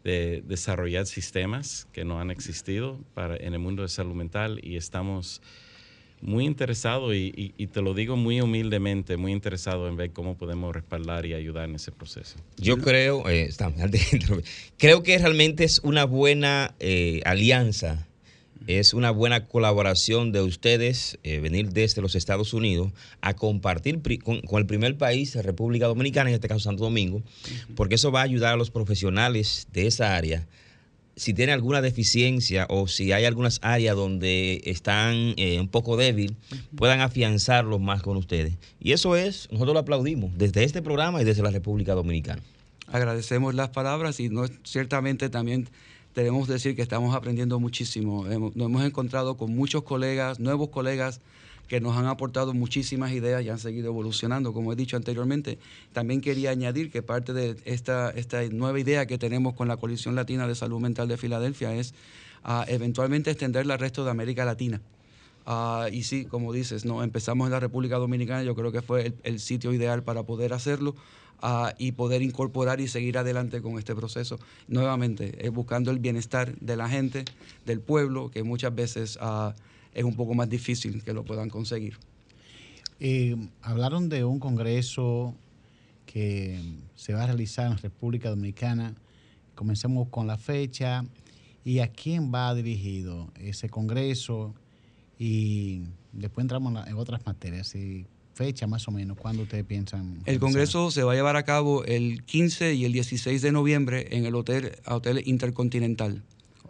[0.05, 5.43] desarrollar sistemas que no han existido para, en el mundo de salud mental y estamos
[6.21, 11.27] muy interesado y, te lo digo muy humildemente, muy interesado en ver cómo podemos respaldar
[11.27, 12.37] y ayudar en ese proceso.
[12.57, 13.51] Yo creo, eh,
[14.79, 18.07] creo que realmente es una buena eh, alianza,
[18.67, 24.41] es una buena colaboración de ustedes eh, venir desde los Estados Unidos a compartir con,
[24.41, 27.23] con, el primer país, República Dominicana, en este caso Santo Domingo,
[27.75, 30.47] porque eso va a ayudar a los profesionales de esa área
[31.17, 36.37] si tiene alguna deficiencia o si hay algunas áreas donde están eh, un poco débil,
[36.77, 38.53] puedan afianzarlo más con ustedes.
[38.81, 42.43] Y eso es, nosotros lo aplaudimos desde este programa y desde la República Dominicana.
[42.87, 45.69] Agradecemos las palabras y no, ciertamente también
[46.17, 48.25] tenemos que decir que estamos aprendiendo muchísimo.
[48.25, 51.21] nos hemos encontrado con muchos colegas, nuevos colegas
[51.69, 55.59] que nos han aportado muchísimas ideas y han seguido evolucionando, como he dicho anteriormente.
[55.93, 60.15] También quería añadir que parte de esta, esta nueva idea que tenemos con la Coalición
[60.15, 61.93] Latina de Salud Mental de Filadelfia es
[62.47, 64.81] uh, eventualmente extenderla al resto de América Latina.
[65.47, 69.15] Uh, y sí, como dices, no empezamos en la República Dominicana, yo creo que fue
[69.23, 70.95] el, sitio ideal para poder hacerlo.
[71.43, 74.39] Uh, y poder incorporar y seguir adelante con este proceso.
[74.69, 77.27] Nuevamente, es buscando el bienestar de la gente,
[77.67, 79.19] del pueblo, que muchas veces
[79.93, 81.99] es un poco más difícil que lo puedan conseguir.
[83.01, 85.35] Eh, hablaron de un congreso
[86.07, 86.59] que
[86.95, 88.95] se va a realizar en República Dominicana.
[89.55, 91.05] Comencemos con la fecha
[91.65, 94.55] y a quién va dirigido ese congreso
[95.19, 97.75] y después entramos en otras materias.
[98.35, 100.21] fecha más o menos, ¿cuándo ustedes piensan?
[100.27, 104.09] El congreso se va a llevar a cabo el 15 y el 16 de noviembre
[104.11, 106.23] en el Hotel, Hotel Intercontinental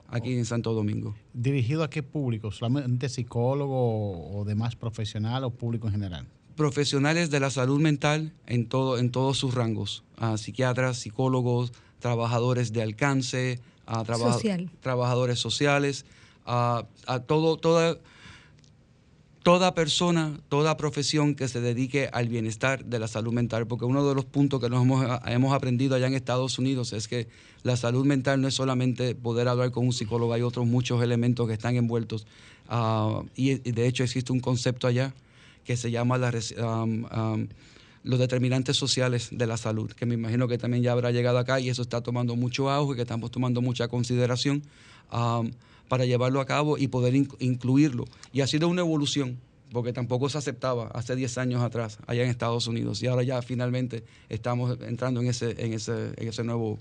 [0.08, 1.14] aquí en Santo Domingo.
[1.32, 2.52] ¿Dirigido a qué público?
[2.52, 6.26] ¿Solamente psicólogo o demás profesional o público en general?
[6.56, 10.04] Profesionales de la salud mental en, todo, en todos sus rangos,
[10.36, 14.04] psiquiatras, psicólogos, trabajadores de alcance, a
[14.80, 16.06] trabajadores sociales,
[16.46, 16.86] a,
[17.26, 17.98] todo, toda,
[19.46, 24.04] toda persona, toda profesión que se dedique al bienestar de la salud mental, porque uno
[24.04, 24.82] de los puntos que nos
[25.24, 27.28] hemos, aprendido allá en Estados Unidos es que
[27.62, 31.46] la salud mental no es solamente poder hablar con un psicólogo, hay otros muchos elementos
[31.46, 32.26] que están envueltos.
[32.68, 35.14] Ah, y, de hecho existe un concepto allá
[35.62, 36.18] que se llama
[38.02, 41.60] los determinantes sociales de la salud, que me imagino que también ya habrá llegado acá
[41.60, 44.64] y eso está tomando mucho auge, que estamos tomando mucha consideración
[45.88, 48.04] para llevarlo a cabo y poder incluirlo.
[48.32, 49.38] Y ha sido una evolución,
[49.72, 53.42] porque tampoco se aceptaba hace 10 años atrás allá en Estados Unidos y ahora ya
[53.42, 56.78] finalmente estamos entrando en ese, en ese, en ese nuevo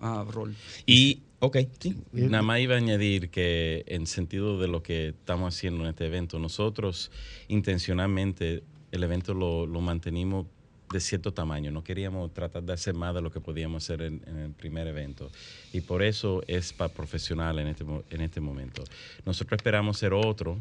[0.00, 0.54] ah, rol.
[0.86, 1.96] Y, ok, sí.
[2.12, 6.06] Nada más iba a añadir que en sentido de lo que estamos haciendo en este
[6.06, 7.10] evento, nosotros
[7.48, 10.46] intencionalmente el evento lo, lo mantenimos
[10.94, 11.70] de cierto tamaño.
[11.70, 15.28] No queríamos tratar de hacer más de lo que podíamos hacer en, el primer evento.
[15.72, 18.84] Y por eso es para profesional en este, en este momento.
[19.26, 20.60] Nosotros esperamos ser otro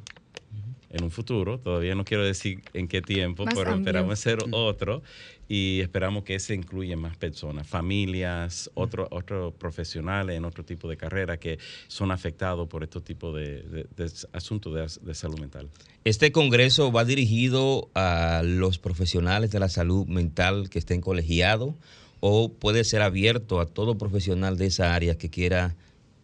[0.93, 1.60] en un futuro.
[1.60, 5.01] Todavía no quiero decir en qué tiempo, pero esperamos ser otro
[5.49, 10.95] y esperamos que se incluya más personas, familias, otros otro profesionales en otro tipo de
[10.95, 13.88] carrera que son afectados por este tipo de,
[14.32, 15.67] asuntos de, de, salud mental.
[16.06, 21.73] Este congreso va dirigido a los profesionales de la salud mental que estén colegiados
[22.19, 25.75] o puede ser abierto a todo profesional de esa área que quiera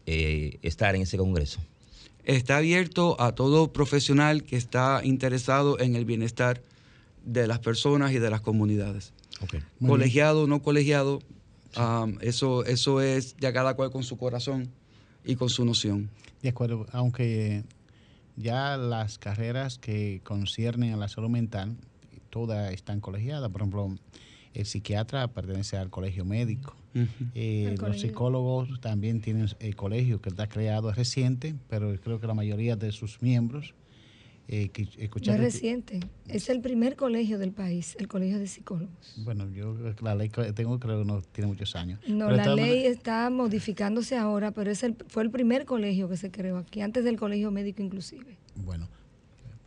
[0.06, 1.60] eh, estar en ese congreso
[2.38, 6.62] está abierto a todo profesional que está interesado en el bienestar
[7.26, 9.14] de las personas y de las comunidades.
[9.86, 11.22] Colegiado, no colegiado,
[12.22, 14.70] eso, eso es ya cada cual con su corazón
[15.26, 16.10] y con su noción.
[16.44, 17.64] De acuerdo, aunque
[18.36, 21.76] ya las carreras que conciernen a la salud mental,
[22.30, 23.50] todas están colegiadas.
[23.50, 23.96] Por ejemplo,
[24.54, 26.76] el psiquiatra pertenece al colegio médico.
[27.36, 32.28] Eh, los psicólogos también tienen el colegio que está creado, es reciente, pero creo que
[32.28, 33.76] la mayoría de sus miembros...
[34.52, 34.72] Eh,
[35.24, 39.14] no es reciente, es el primer colegio del país, el colegio de psicólogos.
[39.18, 42.00] Bueno, yo la ley tengo creo que no tiene muchos años.
[42.08, 46.32] No, la ley está modificándose ahora, pero es el, fue el primer colegio que se
[46.32, 48.40] creó aquí, antes del colegio médico inclusive.
[48.56, 48.90] Bueno,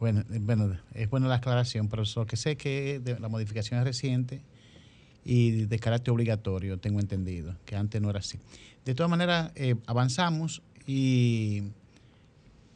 [0.00, 4.42] bueno, bueno es buena la aclaración, pero lo que sé que la modificación es reciente
[5.24, 8.38] y de carácter obligatorio, tengo entendido, que antes no era así.
[8.84, 11.62] De todas maneras, eh, avanzamos y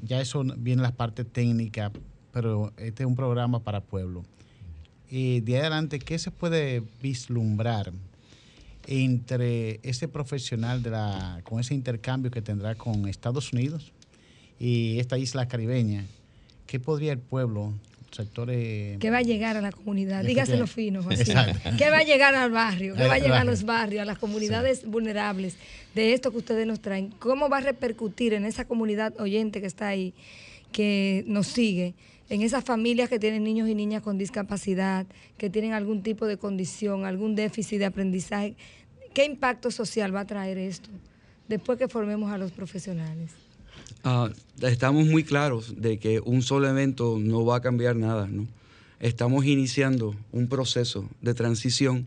[0.00, 1.90] ya eso viene la parte técnica,
[2.32, 4.24] pero este es un programa para pueblo.
[5.10, 7.92] Y de adelante, ¿qué se puede vislumbrar
[8.86, 13.92] entre ese profesional de la, con ese intercambio que tendrá con Estados Unidos
[14.60, 16.04] y esta isla caribeña?
[16.66, 17.72] ¿Qué podría el pueblo
[18.10, 18.98] sectores...
[18.98, 20.24] ¿Qué va a llegar a la comunidad?
[20.24, 21.06] Dígaselo fino,
[21.78, 22.94] ¿Qué va a llegar al barrio?
[22.94, 25.56] ¿Qué va a llegar a los barrios, a las comunidades vulnerables
[25.94, 27.10] de esto que ustedes nos traen?
[27.18, 30.14] ¿Cómo va a repercutir en esa comunidad oyente que está ahí,
[30.72, 31.94] que nos sigue?
[32.28, 35.06] en esas familias que tienen niños y niñas con discapacidad,
[35.38, 38.56] que tienen algún tipo de condición, algún déficit de aprendizaje,
[39.14, 40.90] ¿qué impacto social va a traer esto
[41.48, 43.45] después que formemos a los profesionales?
[44.04, 44.30] Ah,
[44.62, 48.26] estamos muy claros de que un solo evento no va a cambiar nada.
[48.26, 48.46] ¿no?
[49.00, 52.06] Estamos iniciando un proceso de transición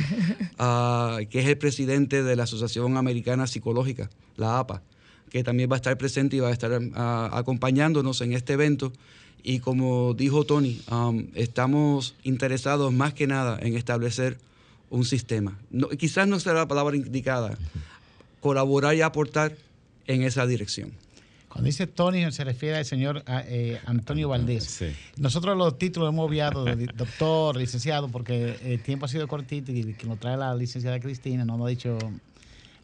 [1.29, 4.81] que es el presidente de la Asociación Americana Psicológica, la APA,
[5.29, 8.93] que también va a estar presente y va a estar ah, acompañándonos en este evento.
[9.41, 14.37] Y como dijo Tony, um, estamos interesados más que nada en establecer
[14.93, 15.57] un sistema.
[15.71, 17.57] No, quizás no será la palabra indicada,
[18.39, 19.53] colaborar y aportar
[20.05, 20.91] en esa dirección.
[21.49, 24.63] Cuando dice Tony se refiere al señor eh, Antonio Valdés.
[24.65, 24.87] Sí.
[25.17, 29.93] Nosotros los títulos hemos obviado de doctor, licenciado, porque el tiempo ha sido cortito y
[29.95, 31.97] que nos trae la licenciada Cristina no nos ha dicho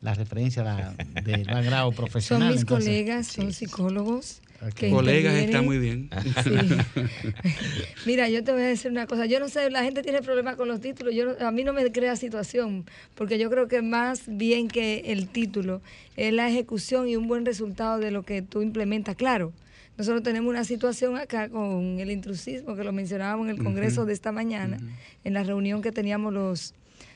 [0.02, 2.52] la referencia la- del grado Son profesional.
[2.54, 4.42] mis entonces- colegas, son psicólogos.
[4.90, 6.10] Colegas está muy bien.
[6.44, 6.52] Sí.
[8.06, 9.26] Mira, yo te voy a decir una cosa.
[9.26, 11.16] Yo no sé, la gente tiene problemas con los títulos.
[11.16, 12.86] Yo a mí no me crea situación,
[13.16, 15.82] porque yo creo que más bien que el título
[16.18, 19.16] es la ejecución y un buen resultado de lo que tú implementas.
[19.16, 19.54] Claro,
[19.98, 24.14] nosotros tenemos una situación acá con el intrusismo, que lo mencionábamos en el Congreso de
[24.14, 24.78] esta mañana,
[25.24, 26.74] en la reunión que teníamos los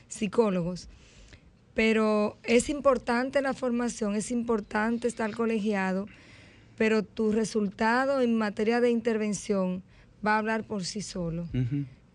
[0.08, 0.88] psicólogos.
[1.74, 6.06] Pero es importante la formación, es importante estar colegiado,
[6.76, 9.82] pero tu resultado en materia de intervención
[10.24, 11.48] va a hablar por sí solo.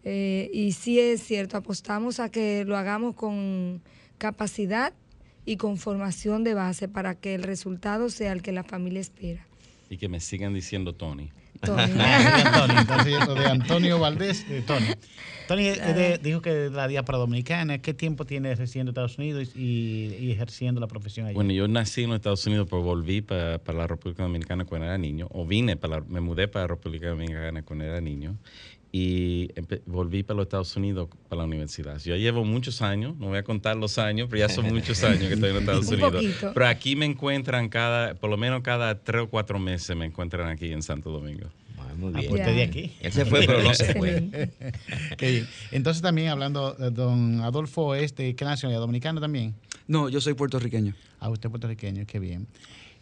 [0.04, 3.82] Eh, y sí es cierto, apostamos a que lo hagamos con
[4.18, 4.94] capacidad
[5.46, 9.46] y con formación de base para que el resultado sea el que la familia espera.
[9.90, 11.32] Y que me sigan diciendo Tony.
[11.62, 11.92] Tony.
[11.94, 14.86] De Antonio, entonces de Antonio Valdés, de Tony.
[15.48, 19.18] Tony eh, de- dijo que de la diáspora dominicana, ¿qué tiempo tiene residiendo en Estados
[19.18, 21.34] Unidos y, y ejerciendo la profesión allá?
[21.34, 24.86] Bueno, yo nací en los Estados Unidos, pero volví para, para la República Dominicana cuando
[24.86, 28.38] era niño, o vine, para la- me mudé para la República Dominicana cuando era niño,
[28.92, 29.50] y
[29.86, 32.00] volví para los Estados Unidos para la universidad.
[32.02, 35.28] Yo llevo muchos años, no voy a contar los años, pero ya son muchos años
[35.28, 36.12] que estoy en los Estados Un Unidos.
[36.14, 36.52] poquito.
[36.54, 40.48] Pero aquí me encuentran cada, por lo menos cada tres o cuatro meses me encuentran
[40.50, 41.48] aquí en Santo Domingo.
[41.78, 42.30] Ah, muy Ah, bien.
[42.30, 42.46] pues Ya.
[42.46, 42.92] usted de aquí.
[43.02, 44.50] Él se fue, pero no se fue.
[45.18, 45.48] Qué bien.
[45.72, 49.54] Entonces también hablando, eh, don Adolfo es de qué nacionalidad, dominicana también.
[49.88, 50.96] No, yo soy puertorriqueño.
[51.20, 52.48] Ah, usted es puertorriqueño, qué bien.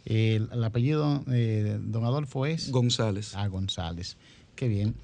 [0.06, 3.34] El, el apellido de don Adolfo es González.
[3.36, 4.16] ah, González,
[4.56, 4.96] qué bien.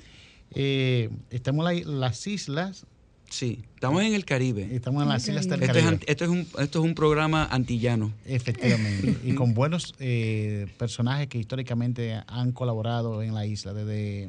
[0.56, 2.86] Eh, estamos en la- las islas,
[3.30, 4.76] Sí, estamos en el Caribe.
[4.76, 6.04] estamos en las islas del Esto es, Caribe.
[6.06, 8.14] esto, es un, esto es un programa antillano.
[8.28, 13.74] Efectivamente, y con buenos eh, personajes que históricamente han colaborado en la isla.
[13.74, 14.26] Desde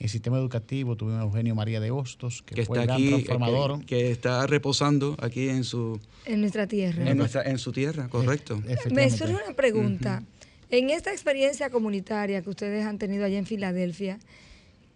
[0.00, 2.96] el sistema educativo tuvimos a Eugenio María de Hostos, que, Que fue está el gran
[3.14, 3.78] aquí, transformador.
[3.80, 7.08] que, que está reposando aquí en su, En nuestra tierra.
[7.08, 8.60] en, nuestra- en su tierra, correcto.
[8.90, 10.24] Me surge una pregunta.
[10.68, 14.18] En esta experiencia comunitaria que ustedes han tenido allá en Filadelfia,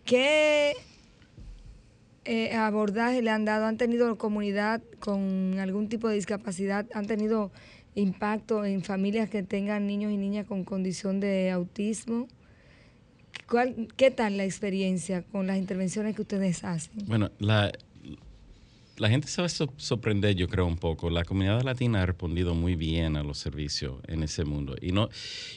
[0.07, 0.73] ¿qué
[2.25, 3.67] eh, abordaje le han dado?
[3.67, 6.87] ¿Han tenido comunidad con algún tipo de discapacidad?
[6.95, 7.53] ¿Han tenido
[7.95, 12.29] impacto en familias que tengan niños y niñas con condición de autismo?
[13.49, 16.93] ¿Cuál, ¿Qué tal la experiencia con las intervenciones que ustedes hacen?
[17.07, 17.71] Bueno, la,
[18.97, 21.11] la gente se va a sor- sorprender, yo creo, un poco.
[21.11, 24.75] La comunidad latina ha respondido muy bien a los servicios en ese mundo.
[24.81, 25.11] Y no,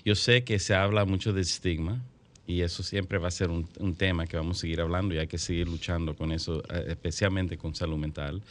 [0.06, 2.04] yo sé que se habla mucho de estigma
[2.50, 5.20] y eso siempre va a ser un, un tema que vamos a seguir hablando y
[5.20, 8.41] hay que seguir luchando con eso, eh, especialmente con salud mental.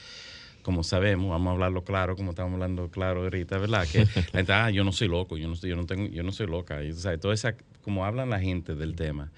[0.63, 3.89] Como sabemos, vamos a hablarlo claro, como estamos hablando claro ahorita, ¿verdad?
[3.91, 6.31] Que la gente, ah, yo no soy loco, yo no, yo no, tengo, yo no
[6.31, 6.85] soy loca.
[6.85, 9.33] Y, o sea, toda esa, como hablan la gente del tema.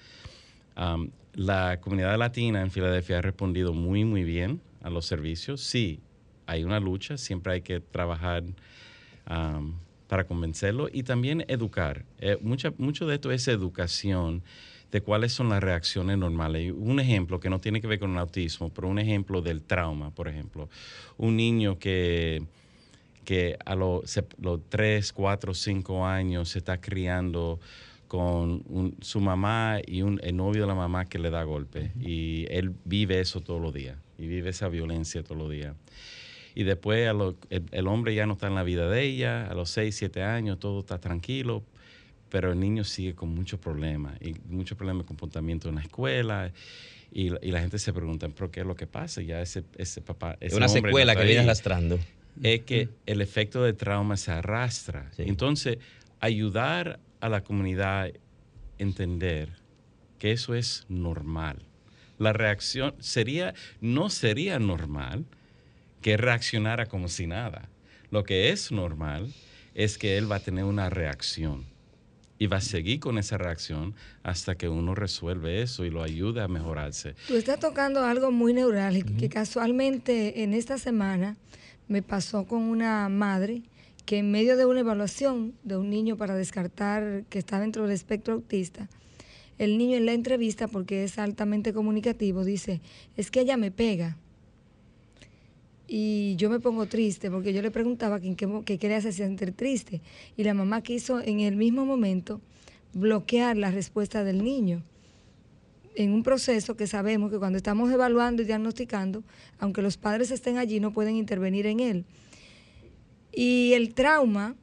[0.77, 5.61] Um, la comunidad latina en Filadelfia ha respondido muy, muy bien a los servicios.
[5.61, 6.01] Sí,
[6.45, 8.43] hay una lucha, siempre hay que trabajar
[9.27, 9.73] um,
[10.11, 12.03] para convencerlo y también educar.
[12.19, 14.43] Eh, mucha, mucho de esto es educación
[14.91, 16.73] de cuáles son las reacciones normales.
[16.75, 20.13] Un ejemplo que no tiene que ver con el autismo, pero un ejemplo del trauma,
[20.13, 20.67] por ejemplo.
[21.17, 22.43] Un niño que
[23.23, 27.61] que a los los 3, 4, 5 años se está criando
[28.09, 31.91] con un- su mamá y un, el novio de la mamá que le da golpe.
[32.01, 33.97] Y él vive eso todos los días.
[34.17, 35.73] Y vive esa violencia todos los días.
[36.55, 39.47] Y después a lo- el, el hombre ya no está en la vida de ella.
[39.47, 41.63] A los 6, 7 años todo está tranquilo.
[42.29, 44.17] Pero el niño sigue con muchos problemas.
[44.21, 46.51] Y muchos problemas de comportamiento en la escuela.
[47.11, 49.21] Y, la- y la gente se pregunta, ¿pero qué es lo que pasa?
[49.21, 50.37] Ya ese, ese papá...
[50.39, 51.99] Es ese una no secuela que viene arrastrando.
[52.41, 55.09] es que el efecto de trauma se arrastra.
[55.15, 55.23] Sí.
[55.25, 55.77] Entonces,
[56.21, 58.11] ayudar a la comunidad a
[58.77, 59.49] entender
[60.19, 61.57] que eso es normal.
[62.17, 65.25] La reacción sería, no sería normal
[66.01, 67.69] que reaccionara como si nada.
[68.09, 69.33] Lo que es normal
[69.73, 71.65] es que él va a tener una reacción
[72.37, 73.93] y va a seguir con esa reacción
[74.23, 77.13] hasta que uno resuelve eso y lo ayude a mejorarse.
[77.27, 81.37] Tú estás tocando algo muy neurálgico que casualmente en esta semana
[81.87, 83.61] me pasó con una madre
[84.05, 87.91] que en medio de una evaluación de un niño para descartar que está dentro del
[87.91, 88.89] espectro autista,
[89.57, 92.81] el niño en la entrevista, porque es altamente comunicativo, dice,
[93.15, 94.17] es que ella me pega.
[95.93, 99.51] Y yo me pongo triste porque yo le preguntaba que, qué, qué le hace sentir
[99.51, 100.01] triste
[100.37, 102.39] y la mamá quiso en el mismo momento
[102.93, 104.83] bloquear la respuesta del niño
[105.95, 109.25] en un proceso que sabemos que cuando estamos evaluando y diagnosticando,
[109.59, 112.05] aunque los padres estén allí, no pueden intervenir en él.
[113.33, 114.55] Y el trauma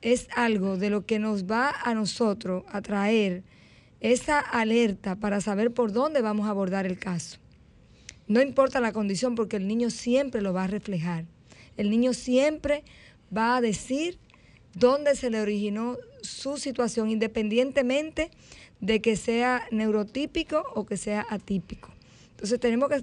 [0.00, 3.42] es algo de lo que nos va a nosotros a traer
[4.00, 7.43] esa alerta para saber por dónde vamos a abordar el caso.
[8.26, 11.26] No importa la condición porque el niño siempre lo va a reflejar.
[11.76, 12.84] El niño siempre
[13.36, 14.18] va a decir
[14.74, 18.30] dónde se le originó su situación independientemente
[18.80, 21.90] de que sea neurotípico o que sea atípico.
[22.30, 23.02] Entonces tenemos que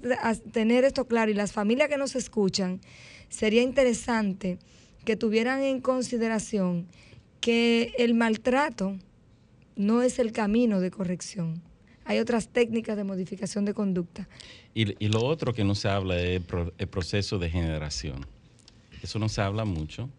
[0.51, 2.81] tener esto claro y las familias que nos escuchan,
[3.29, 4.59] sería interesante
[5.05, 6.87] que tuvieran en consideración
[7.39, 8.97] que el maltrato
[9.75, 11.61] no es el camino de corrección.
[12.11, 14.27] Hay otras técnicas de modificación de conducta.
[14.73, 16.41] Y, lo otro que no se habla es
[16.77, 18.25] el proceso de generación.
[19.01, 20.09] Eso no se habla mucho,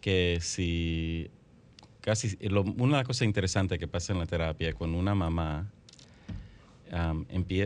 [0.00, 1.28] que si
[2.00, 5.68] casi, una de las cosas interesantes que pasa en la terapia es cuando una mamá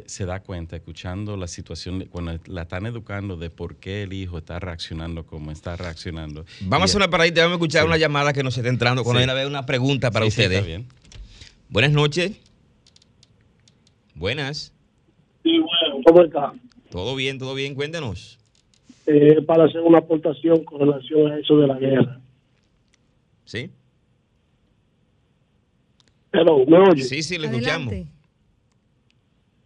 [0.06, 4.38] se da cuenta, escuchando la situación, cuando la están educando de por qué el hijo
[4.38, 6.46] está reaccionando como está reaccionando.
[6.62, 9.04] Vamos a hacer una paradita, vamos a escuchar una llamada que nos está entrando.
[9.04, 10.64] Cuando hay una pregunta para ustedes.
[10.64, 10.86] bien.
[11.68, 12.40] Buenas noches.
[14.20, 14.74] Buenas.
[15.42, 16.52] Sí, bueno, ¿cómo está?
[16.90, 18.38] Todo bien, todo bien, cuéntenos.
[19.06, 22.20] Eh, para hacer una aportación con relación a eso de la guerra.
[23.46, 23.70] ¿Sí?
[26.32, 27.00] Hello, ¿me oye?
[27.00, 27.94] Sí, sí, le escuchamos.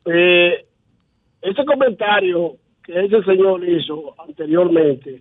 [0.05, 0.65] Eh,
[1.43, 5.21] ese comentario que ese señor hizo anteriormente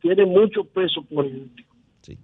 [0.00, 1.74] tiene mucho peso político.
[2.02, 2.16] Sí.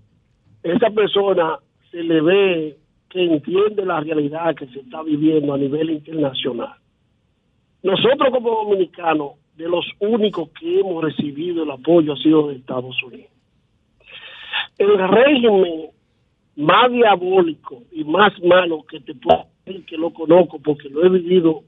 [0.62, 1.59] Esa persona
[1.91, 2.78] se le ve
[3.11, 6.74] que entiende la realidad que se está viviendo a nivel internacional.
[7.82, 13.02] Nosotros como dominicanos, de los únicos que hemos recibido el apoyo ha sido de Estados
[13.02, 13.30] Unidos.
[14.78, 15.90] El régimen
[16.54, 21.09] más diabólico y más malo que te puedo decir que lo conozco porque lo he
[21.09, 21.64] vivido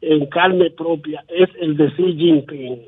[0.00, 2.82] en carne propia es el de Xi Jinping.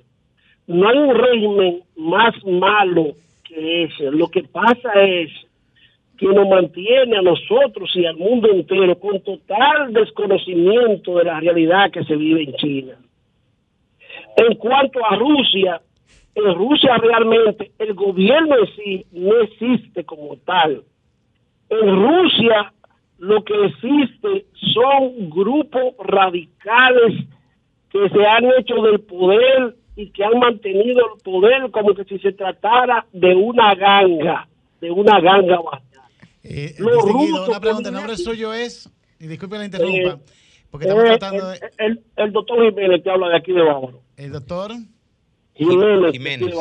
[0.68, 4.10] No hay un régimen más malo que ese.
[4.12, 5.30] Lo que pasa es
[6.18, 11.90] que nos mantiene a nosotros y al mundo entero con total desconocimiento de la realidad
[11.90, 12.94] que se vive en China.
[14.36, 15.80] En cuanto a Rusia,
[16.34, 20.82] en Rusia realmente el gobierno en sí no existe como tal.
[21.68, 22.72] En Rusia
[23.18, 27.26] lo que existe son grupos radicales
[27.90, 32.18] que se han hecho del poder y que han mantenido el poder como que si
[32.18, 34.48] se tratara de una ganga,
[34.80, 35.60] de una ganga
[36.44, 38.88] eh, una pregunta, ¿el nombre suyo es?
[39.18, 40.18] Y disculpe la interrumpa, eh,
[40.70, 41.60] porque estamos eh, tratando de...
[41.78, 44.02] El, el, doctor Jiménez que habla de aquí de Bávaro.
[44.16, 44.72] ¿El doctor?
[45.54, 46.12] Jiménez.
[46.12, 46.54] Jiménez.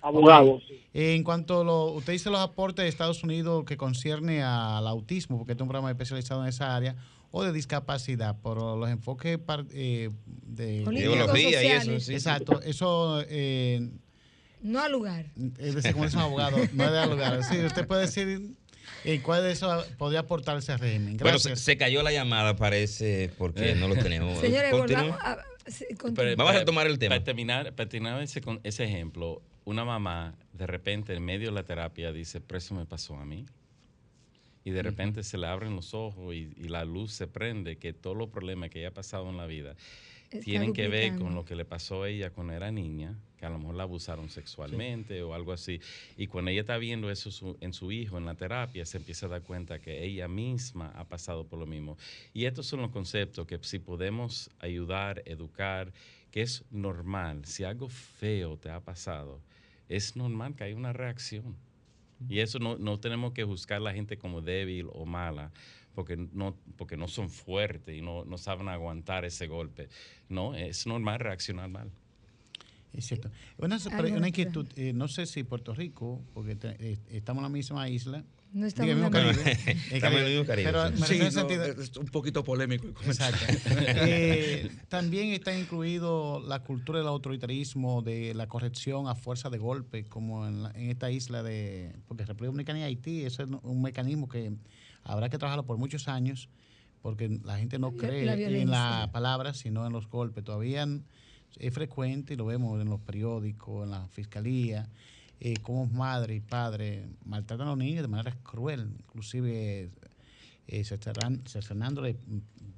[0.00, 0.60] Abogado,
[0.94, 5.38] En cuanto a lo, usted dice los aportes de Estados Unidos que concierne al autismo,
[5.38, 6.96] porque este es un programa especializado en esa área,
[7.30, 9.38] o de discapacidad, por los enfoques
[9.72, 12.12] eh, de biología y eso.
[12.12, 13.22] Exacto, eso...
[13.28, 13.90] Eh,
[14.62, 15.26] no al lugar.
[15.58, 17.44] Es decir, como dice un abogado, no es de lugar.
[17.44, 18.56] Sí, usted puede decir
[19.04, 21.16] ¿Y cuál de eso podría aportar ese régimen?
[21.18, 24.38] Bueno, se, cayó la llamada, parece, porque no lo tenemos.
[24.40, 25.38] Señores, volvamos a,
[26.36, 27.14] Vamos a tomar el tema.
[27.14, 31.62] Para terminar, para terminar ese, ese ejemplo, una mamá de repente en medio de la
[31.62, 33.46] terapia dice, pero eso me pasó a mí.
[34.64, 37.94] Y de repente se le abren los ojos y, y, la luz se prende, que
[37.94, 39.76] todos los problemas que ella ha pasado en la vida
[40.42, 43.50] tienen que ver con lo que le pasó a ella cuando era niña, que a
[43.50, 45.80] lo mejor la abusaron sexualmente o algo así.
[46.16, 49.28] Y cuando ella está viendo eso en su hijo en la terapia, se empieza a
[49.30, 51.96] dar cuenta que ella misma ha pasado por lo mismo.
[52.34, 55.92] Y estos son los conceptos que si podemos ayudar, educar,
[56.30, 57.44] que es normal.
[57.44, 59.40] Si algo feo te ha pasado,
[59.88, 61.56] es normal que haya una reacción.
[62.28, 65.52] Y eso no, no tenemos que juzgar a la gente como débil o mala,
[65.94, 69.88] porque no, porque no son fuertes y no, no saben aguantar ese golpe.
[70.28, 71.90] No, es normal reaccionar mal.
[72.92, 73.30] Es cierto.
[73.58, 73.78] Una,
[74.16, 78.24] una inquietud, eh, no sé si Puerto Rico, porque eh, estamos en la misma isla.
[78.52, 79.52] No estamos en el Caribe.
[79.92, 80.72] estamos en el mismo Caribe.
[80.72, 82.88] Pero sí, sentido, es un poquito polémico.
[83.04, 83.44] Exacto.
[83.70, 90.06] eh, también está incluido la cultura del autoritarismo, de la corrección a fuerza de golpe,
[90.06, 91.94] como en, en esta isla de.
[92.06, 94.52] Porque República Dominicana y Haití, ese es un mecanismo que
[95.04, 96.48] habrá que trabajarlo por muchos años
[97.02, 100.44] porque la gente no cree en la palabra, sino en los golpes.
[100.44, 100.86] Todavía
[101.56, 104.88] es frecuente y lo vemos en los periódicos, en la fiscalía,
[105.40, 109.90] eh, como madre y padre maltratan a los niños de manera cruel, inclusive
[110.66, 112.16] eh, cercenándole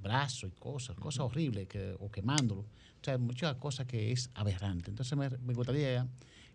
[0.03, 1.69] brazos y cosas, cosas horribles,
[1.99, 2.63] o quemándolo.
[2.63, 4.91] O sea, muchas cosas que es aberrante.
[4.91, 6.07] Entonces me, me gustaría,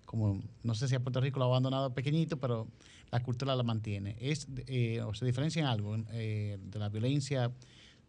[0.06, 2.68] como no sé si a Puerto Rico lo ha abandonado pequeñito, pero
[3.12, 4.16] la cultura la mantiene.
[4.20, 7.52] Es, eh, o se diferencia en algo eh, de la violencia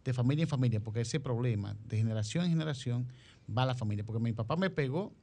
[0.03, 3.07] de familia en familia, porque ese problema de generación en generación
[3.55, 4.03] va a la familia.
[4.03, 5.13] Porque mi papá me pegó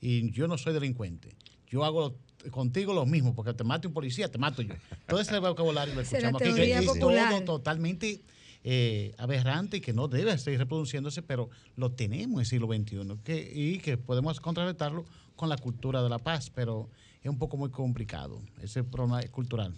[0.00, 1.36] y yo no soy delincuente.
[1.68, 2.16] Yo hago
[2.50, 4.74] contigo lo mismo, porque te mate un policía, te mato yo.
[5.06, 8.22] Todo ese vocabulario lo escuchamos aquí, que es todo totalmente
[8.62, 13.18] eh, aberrante y que no debe seguir reproduciéndose, pero lo tenemos en el siglo XXI
[13.22, 15.04] que, y que podemos contrarrestarlo
[15.36, 16.88] con la cultura de la paz, pero
[17.22, 19.74] es un poco muy complicado, ese problema cultural.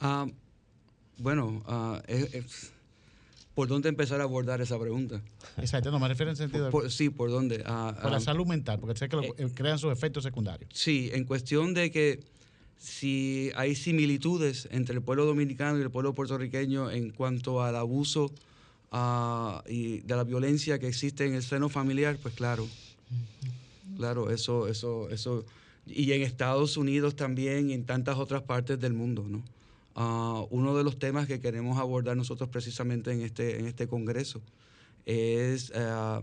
[0.00, 0.26] Ah,
[1.18, 2.00] bueno, uh,
[3.54, 5.22] ¿por dónde empezar a abordar esa pregunta?
[5.58, 6.70] Exacto, no me refiero en sentido...
[6.88, 7.62] sí, ¿por dónde?
[7.66, 10.70] Ah, por la salud mental, porque sé que eh, eh, crean sus efectos secundarios.
[10.72, 12.20] Sí, en cuestión de que
[12.78, 18.32] si hay similitudes entre el pueblo dominicano y el pueblo puertorriqueño en cuanto al abuso
[19.68, 22.68] y de la violencia que existe en el seno familiar, pues claro,
[23.96, 25.44] claro, eso, eso, eso
[25.86, 29.42] y en Estados Unidos también y en tantas otras partes del mundo, ¿no?
[29.94, 34.40] Ah, uno de los temas que queremos abordar nosotros precisamente en este, en este congreso
[35.04, 36.22] es, ah,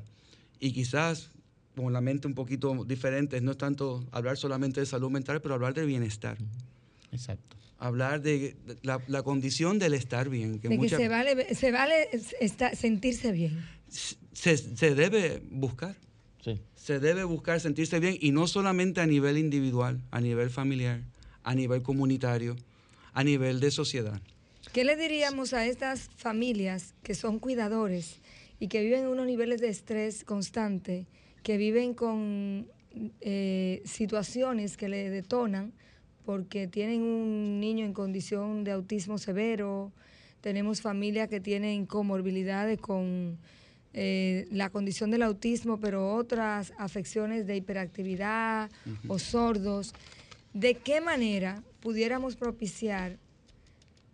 [0.59, 1.31] y quizás
[1.75, 5.53] con la mente un poquito diferente, no es tanto hablar solamente de salud mental, pero
[5.53, 6.37] hablar de bienestar.
[7.11, 7.55] Exacto.
[7.77, 10.59] Hablar de, la, la, condición del estar bien.
[10.59, 12.09] Que de que se vale, se vale
[12.73, 13.65] sentirse bien.
[13.87, 15.95] Se, se debe buscar.
[16.75, 21.03] Se debe buscar sentirse bien y no solamente a nivel individual, a nivel familiar,
[21.43, 22.55] a nivel comunitario,
[23.13, 24.21] a nivel de sociedad.
[24.73, 28.19] ¿Qué le diríamos a estas familias que son cuidadores
[28.59, 31.07] y que viven en unos niveles de estrés constante,
[31.43, 32.67] que viven con
[33.21, 35.73] eh, situaciones que le detonan
[36.25, 39.91] porque tienen un niño en condición de autismo severo,
[40.41, 43.39] tenemos familias que tienen comorbilidades con
[43.93, 48.69] eh, la condición del autismo, pero otras afecciones de hiperactividad
[49.07, 49.93] o sordos,
[50.53, 53.17] ¿de qué manera pudiéramos propiciar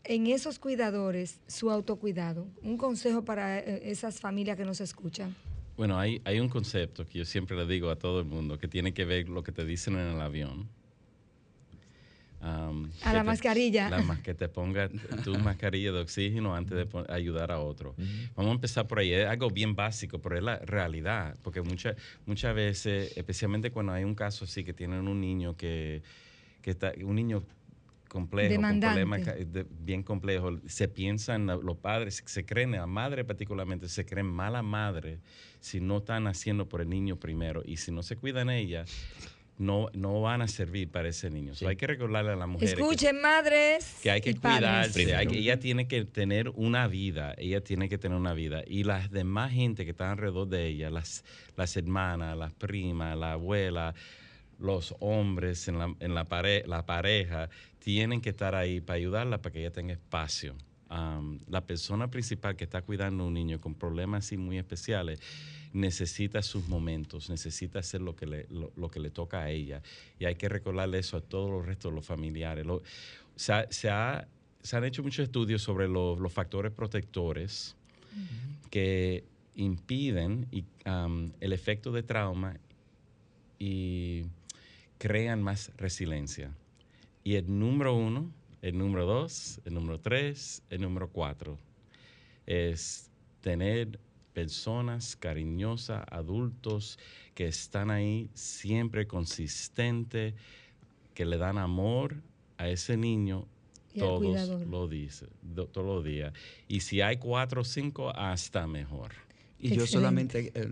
[0.03, 2.47] en esos cuidadores su autocuidado?
[2.61, 5.35] Un consejo para eh, esas familias que nos escuchan.
[5.77, 8.67] Bueno, hay, hay un concepto que yo siempre le digo a todo el mundo que
[8.67, 10.69] tiene que ver lo que te dicen en el avión
[12.45, 13.89] a la mascarilla.
[13.89, 14.89] La, que te ponga
[15.23, 17.95] tu mascarilla de oxígeno antes de ayudar a otro.
[18.35, 19.13] Vamos a empezar por ahí.
[19.13, 21.35] Es algo bien básico, pero es la realidad.
[21.41, 21.95] Porque muchas
[22.25, 26.03] muchas veces, especialmente cuando hay un caso así que tienen un niño que,
[26.65, 27.43] que está, un niño
[28.09, 29.21] complejo, con problemas
[29.81, 35.19] bien complejos, se piensan los padres, se creen, la madre particularmente, se creen mala madre
[35.59, 37.61] si no están haciendo por el niño primero.
[37.63, 38.85] Y si no se cuidan ella,
[39.59, 41.53] no, no van a servir para ese niño.
[41.67, 42.69] hay que recordarle a la mujer.
[42.69, 43.99] Escuchen, madres.
[44.01, 45.03] Que hay que cuidarse.
[45.21, 47.35] ella tiene que tener una vida.
[47.37, 48.63] Ella tiene que tener una vida.
[48.65, 51.23] Y las demás gente que están alrededor de ella, las,
[51.55, 53.93] las hermanas, las primas, la abuela,
[54.59, 56.25] los hombres en la, en la,
[56.65, 57.49] la pareja,
[57.79, 60.55] tienen que estar ahí para ayudarla para que ella tenga espacio.
[60.89, 65.19] la persona principal que está cuidando a un niño con problemas así muy especiales
[65.73, 69.81] necesita sus momentos, necesita hacer lo que le, lo, que le toca a ella.
[70.19, 72.65] Y hay que recordarle eso a todos los restos de los familiares.
[73.35, 77.75] se, se, han hecho muchos estudios sobre los factores protectores
[78.71, 79.25] que
[79.55, 80.47] impiden
[81.39, 82.57] el efecto de trauma
[83.59, 84.23] y
[84.97, 86.51] crean más resiliencia.
[87.23, 88.31] Y el número uno,
[88.61, 91.57] el número dos, el número tres, el número cuatro
[92.45, 93.09] es
[93.41, 93.99] tener
[94.33, 96.99] personas cariñosas, adultos
[97.33, 100.35] que están ahí siempre consistente,
[101.13, 102.15] que le dan amor
[102.57, 103.47] a ese niño
[103.97, 105.29] todos lo dicen,
[105.71, 106.33] todos los días.
[106.67, 109.11] Y si hay cuatro o cinco, hasta mejor.
[109.59, 110.67] Y yo solamente eh,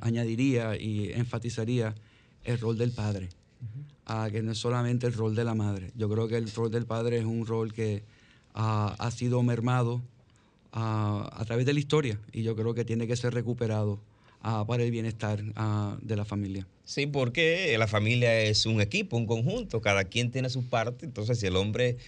[0.00, 1.94] añadiría y enfatizaría
[2.44, 3.28] el rol del padre,
[4.32, 5.92] que no es solamente el rol de la madre.
[5.96, 8.02] Yo creo que el rol del padre es un rol que
[8.54, 10.02] ha sido mermado
[10.72, 14.00] a, través de la historia y yo creo que tiene que ser recuperado
[14.42, 15.42] para el bienestar
[16.00, 16.66] de la familia.
[16.84, 21.38] Sí, porque la familia es un equipo, un conjunto, cada quien tiene su parte, entonces
[21.38, 21.98] si el hombre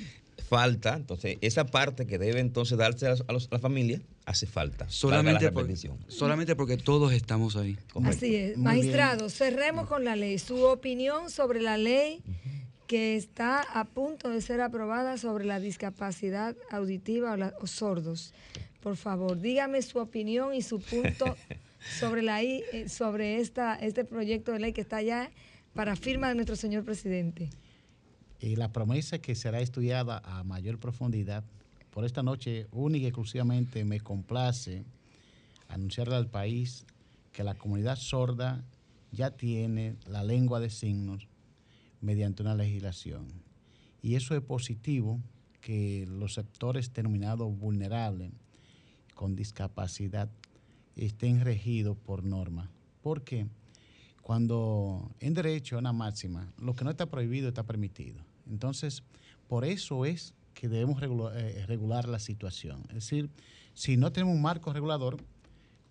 [0.48, 3.14] falta, entonces esa parte que debe entonces darse a,
[3.50, 4.88] la familia hace falta.
[4.88, 5.50] Solamente,
[6.08, 7.76] solamente porque todos estamos ahí.
[8.04, 8.56] Así es.
[8.58, 10.38] Magistrado, cerremos con la ley.
[10.38, 12.22] Su opinión sobre la ley
[12.86, 18.34] que está a punto de ser aprobada sobre la discapacidad auditiva o, sordos.
[18.82, 21.36] Por favor, dígame su opinión y su punto
[21.98, 25.30] sobre, la, eh, sobre esta, este proyecto de ley que está allá
[25.74, 27.48] para firma de nuestro señor presidente.
[28.40, 31.44] Y la promesa que será estudiada a mayor profundidad
[31.92, 34.84] por esta noche única y exclusivamente me complace
[35.68, 36.86] anunciarle al país
[37.32, 38.64] que la comunidad sorda
[39.10, 41.28] ya tiene la lengua de signos
[42.00, 43.28] mediante una legislación.
[44.00, 45.20] Y eso es positivo
[45.60, 48.32] que los sectores denominados vulnerables
[49.14, 50.30] con discapacidad
[50.96, 52.70] estén regidos por norma.
[53.02, 53.46] Porque
[54.22, 58.24] cuando en derecho a una máxima, lo que no está prohibido está permitido.
[58.48, 59.02] Entonces,
[59.46, 62.82] por eso es que debemos regular, eh, regular la situación.
[62.88, 63.30] Es decir,
[63.74, 65.16] si no tenemos un marco regulador,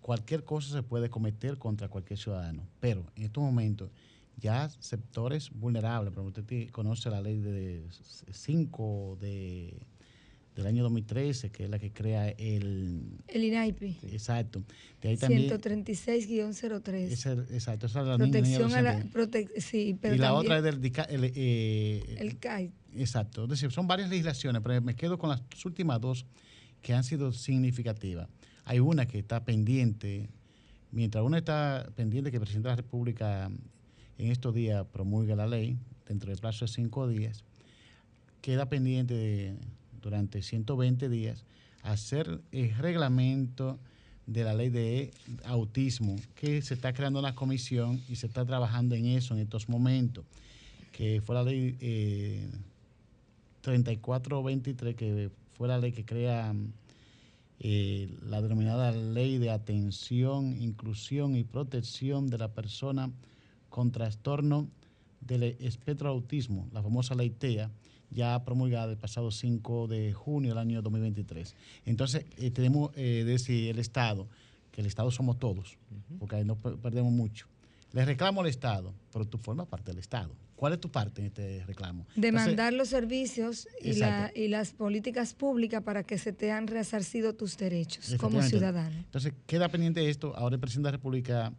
[0.00, 2.66] cualquier cosa se puede cometer contra cualquier ciudadano.
[2.80, 3.90] Pero en estos momentos,
[4.36, 7.84] ya sectores vulnerables, pero usted conoce la ley de
[8.30, 9.86] 5 de,
[10.54, 13.02] del año 2013, que es la que crea el...
[13.28, 13.98] El INAIPI.
[14.12, 14.62] Exacto.
[15.00, 17.12] De ahí 136-03.
[17.52, 17.86] exacto.
[17.86, 19.04] Esa es la Protección a la...
[19.56, 20.84] sí, pero y la otra es del...
[20.84, 22.70] El, eh, el CAI.
[22.96, 23.44] Exacto.
[23.44, 26.26] Es decir, son varias legislaciones, pero me quedo con las últimas dos
[26.82, 28.28] que han sido significativas.
[28.64, 30.28] Hay una que está pendiente,
[30.90, 33.50] mientras una está pendiente que el presidente de la República
[34.18, 37.44] en estos días promulgue la ley, dentro del plazo de cinco días,
[38.42, 39.56] queda pendiente
[40.02, 41.44] durante 120 días
[41.82, 43.78] hacer el reglamento
[44.26, 45.12] de la ley de
[45.44, 49.68] autismo, que se está creando una comisión y se está trabajando en eso en estos
[49.68, 50.24] momentos,
[50.92, 52.48] que fue la ley eh,
[53.62, 56.54] 3423, que fue la ley que crea
[57.64, 63.10] eh, la denominada Ley de Atención, Inclusión y Protección de la Persona
[63.70, 64.68] con Trastorno
[65.20, 67.70] del Espectro Autismo, la famosa Ley TEA,
[68.12, 71.54] ya promulgada el pasado 5 de junio del año 2023.
[71.86, 74.28] Entonces, eh, tenemos eh, decir el Estado,
[74.70, 75.78] que el Estado somos todos,
[76.18, 77.46] porque ahí no perdemos mucho.
[77.92, 80.34] Le reclamo al Estado, pero tú formas parte del Estado.
[80.56, 82.06] ¿Cuál es tu parte en este reclamo?
[82.14, 88.14] Demandar los servicios y, las políticas públicas para que se te han resarcido tus derechos
[88.18, 88.96] como ciudadano.
[88.96, 90.34] Entonces, queda pendiente esto.
[90.36, 91.52] Ahora el presidente de la República,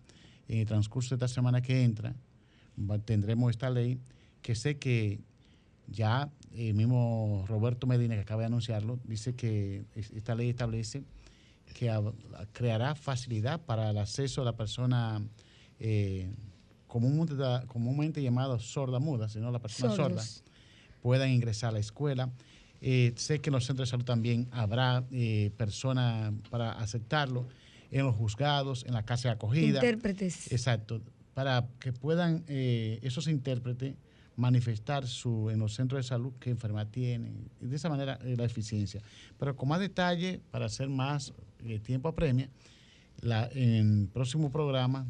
[0.47, 2.15] en el transcurso de esta semana que entra,
[3.03, 3.99] tendremos esta ley
[4.41, 5.19] que sé que
[5.87, 11.03] ya el mismo Roberto Medina, que acaba de anunciarlo, dice que esta ley establece
[11.73, 11.91] que
[12.51, 15.21] creará facilidad para el acceso a la persona
[15.79, 16.31] eh,
[16.87, 17.35] comúnmente,
[17.67, 20.23] comúnmente llamados sorda muda, sino la persona sorda,
[21.01, 22.31] puedan ingresar a la escuela.
[22.81, 27.47] Eh, sé que en los centros de salud también habrá eh, personas para aceptarlo,
[27.91, 29.77] en los juzgados, en la casa de acogida.
[29.77, 30.51] Intérpretes.
[30.51, 31.01] Exacto,
[31.33, 33.95] para que puedan eh, esos intérpretes
[34.35, 38.45] manifestar su, en los centros de salud qué enfermedad tienen, y de esa manera la
[38.45, 39.01] eficiencia.
[39.37, 41.33] Pero con más detalle, para hacer más
[41.83, 42.49] tiempo apremia,
[43.21, 45.05] la, en el próximo programa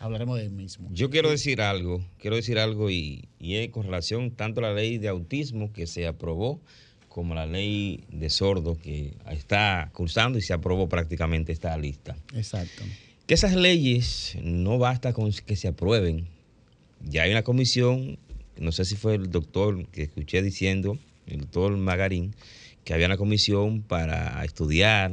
[0.00, 0.88] hablaremos del mismo.
[0.92, 4.98] Yo quiero decir algo, quiero decir algo y, y con relación tanto a la ley
[4.98, 6.60] de autismo que se aprobó
[7.08, 12.16] como la ley de sordo que está cursando y se aprobó prácticamente esta lista.
[12.34, 12.84] Exacto.
[13.26, 16.28] Que esas leyes no basta con que se aprueben.
[17.04, 18.18] Ya hay una comisión,
[18.60, 22.34] no sé si fue el doctor que escuché diciendo, el doctor Magarín,
[22.84, 25.12] que había una comisión para estudiar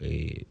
[0.00, 0.44] eh,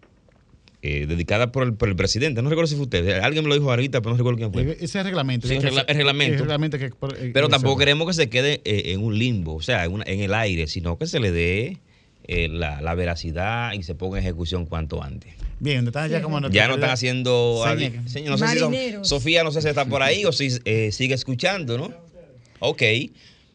[0.84, 2.41] eh, dedicada por el, por el, presidente.
[2.41, 3.20] No recuerdo si fue usted.
[3.20, 4.74] Alguien me lo dijo ahorita, pero no recuerdo quién fue.
[4.74, 5.47] Ese es el reglamento.
[5.47, 6.78] el, reglamento.
[6.78, 10.03] que, eh, pero tampoco queremos que se quede eh, en un limbo, o sea, en,
[10.05, 11.80] en, el aire, sino que se le dé
[12.28, 15.34] la, la, veracidad y se ponga en ejecución cuanto antes.
[15.60, 17.64] Bien, están ya como Ya no están haciendo.
[17.66, 20.49] no sé si Sofía, no sé si está por ahí o si
[20.91, 21.91] sigue escuchando, ¿no?
[22.60, 22.82] Ok.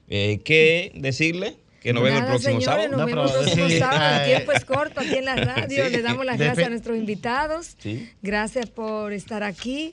[0.08, 1.56] ¿Qué decirle?
[1.82, 2.88] que nos vemos el próximo sábado.
[2.88, 4.20] Nos vemos el próximo sábado.
[4.20, 5.88] El tiempo es corto aquí en la radio.
[5.90, 7.76] Le damos las gracias a nuestros invitados.
[8.22, 9.92] Gracias por estar aquí.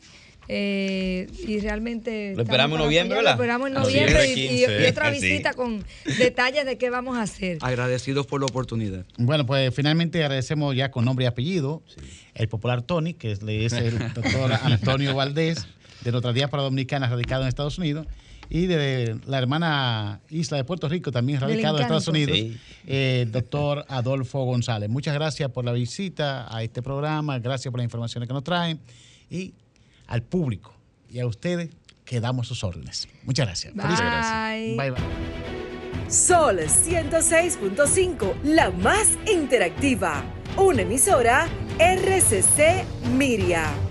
[0.52, 2.34] Eh, y realmente.
[2.36, 3.38] Lo esperamos en noviembre, ¿verdad?
[3.38, 5.86] Lo esperamos en noviembre y, otra visita con
[6.18, 7.60] detalles de qué vamos a hacer.
[7.62, 9.06] Agradecidos por la oportunidad.
[9.20, 11.84] Bueno, pues finalmente agradecemos ya con nombre y apellido
[12.34, 13.41] el popular Tony, que es
[13.74, 15.68] el doctor Antonio Valdés,
[16.02, 18.08] de nuestra diáspora dominicana radicado en Estados Unidos
[18.50, 22.36] y de la hermana isla de Puerto Rico, también radicado en Estados Unidos,
[22.88, 24.89] el doctor Adolfo González.
[24.89, 28.80] Muchas gracias por la visita a este programa, gracias por las informaciones que nos traen
[29.30, 29.54] y
[30.10, 30.74] al público
[31.07, 31.70] y a ustedes
[32.03, 33.07] que damos sus órdenes.
[33.24, 33.74] Muchas gracias.
[33.74, 33.86] Bye.
[33.86, 34.78] gracias.
[34.78, 36.12] Bye bye.
[36.12, 40.24] Sol 106.5, la más interactiva.
[40.57, 41.47] Una emisora
[41.78, 42.84] RCC
[43.16, 43.89] Miria.